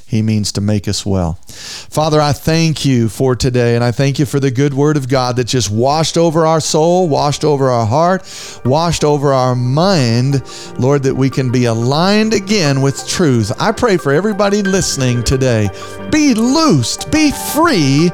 he 0.08 0.22
means 0.22 0.54
to 0.54 0.62
make 0.62 0.88
us 0.88 1.06
well. 1.06 1.34
Father, 1.44 2.22
I 2.22 2.32
thank 2.32 2.86
you 2.86 3.10
for 3.10 3.36
today, 3.36 3.76
and 3.76 3.84
I 3.84 3.92
thank 3.92 4.20
you 4.20 4.26
for 4.26 4.40
the 4.40 4.50
good 4.50 4.74
word 4.74 4.96
of 4.96 5.10
God 5.10 5.36
that 5.36 5.48
just 5.48 5.70
washed 5.70 6.18
over 6.18 6.46
our 6.46 6.62
soul, 6.62 7.10
washed 7.10 7.44
over 7.44 7.70
our 7.70 7.86
heart, 7.86 8.24
washed 8.64 9.04
over 9.04 9.34
our 9.34 9.54
mind, 9.54 10.42
Lord, 10.80 11.04
that 11.04 11.14
we 11.14 11.30
can 11.30 11.52
be 11.52 11.66
aligned 11.66 12.34
again 12.34 12.82
with 12.82 13.06
truth. 13.06 13.52
I 13.60 13.74
pray 13.74 13.98
for 13.98 14.14
everybody 14.14 14.64
listening 14.64 15.24
today 15.24 15.70
be 16.10 16.34
loosed, 16.34 17.12
be 17.12 17.32
free 17.54 18.10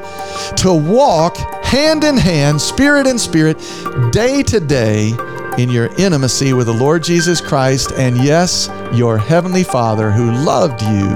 to 0.56 0.74
walk 0.74 1.36
hand 1.64 2.02
in 2.02 2.16
hand, 2.16 2.60
spirit 2.60 3.06
in 3.06 3.20
spirit, 3.20 3.56
day 4.10 4.42
to 4.42 4.58
day 4.58 5.12
in 5.58 5.70
your 5.70 5.86
intimacy 5.98 6.52
with 6.52 6.66
the 6.66 6.74
Lord 6.74 7.02
Jesus 7.02 7.40
Christ 7.40 7.92
and, 7.92 8.16
yes, 8.22 8.68
your 8.92 9.18
Heavenly 9.18 9.64
Father 9.64 10.10
who 10.10 10.32
loved 10.32 10.82
you 10.82 11.08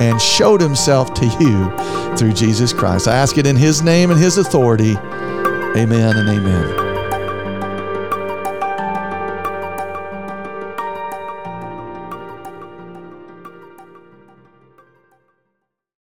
and 0.00 0.20
showed 0.20 0.60
Himself 0.60 1.14
to 1.14 1.26
you 1.26 2.16
through 2.16 2.32
Jesus 2.32 2.72
Christ. 2.72 3.08
I 3.08 3.16
ask 3.16 3.38
it 3.38 3.46
in 3.46 3.56
His 3.56 3.82
name 3.82 4.10
and 4.10 4.20
His 4.20 4.38
authority. 4.38 4.96
Amen 5.76 6.16
and 6.16 6.28
amen. 6.28 6.89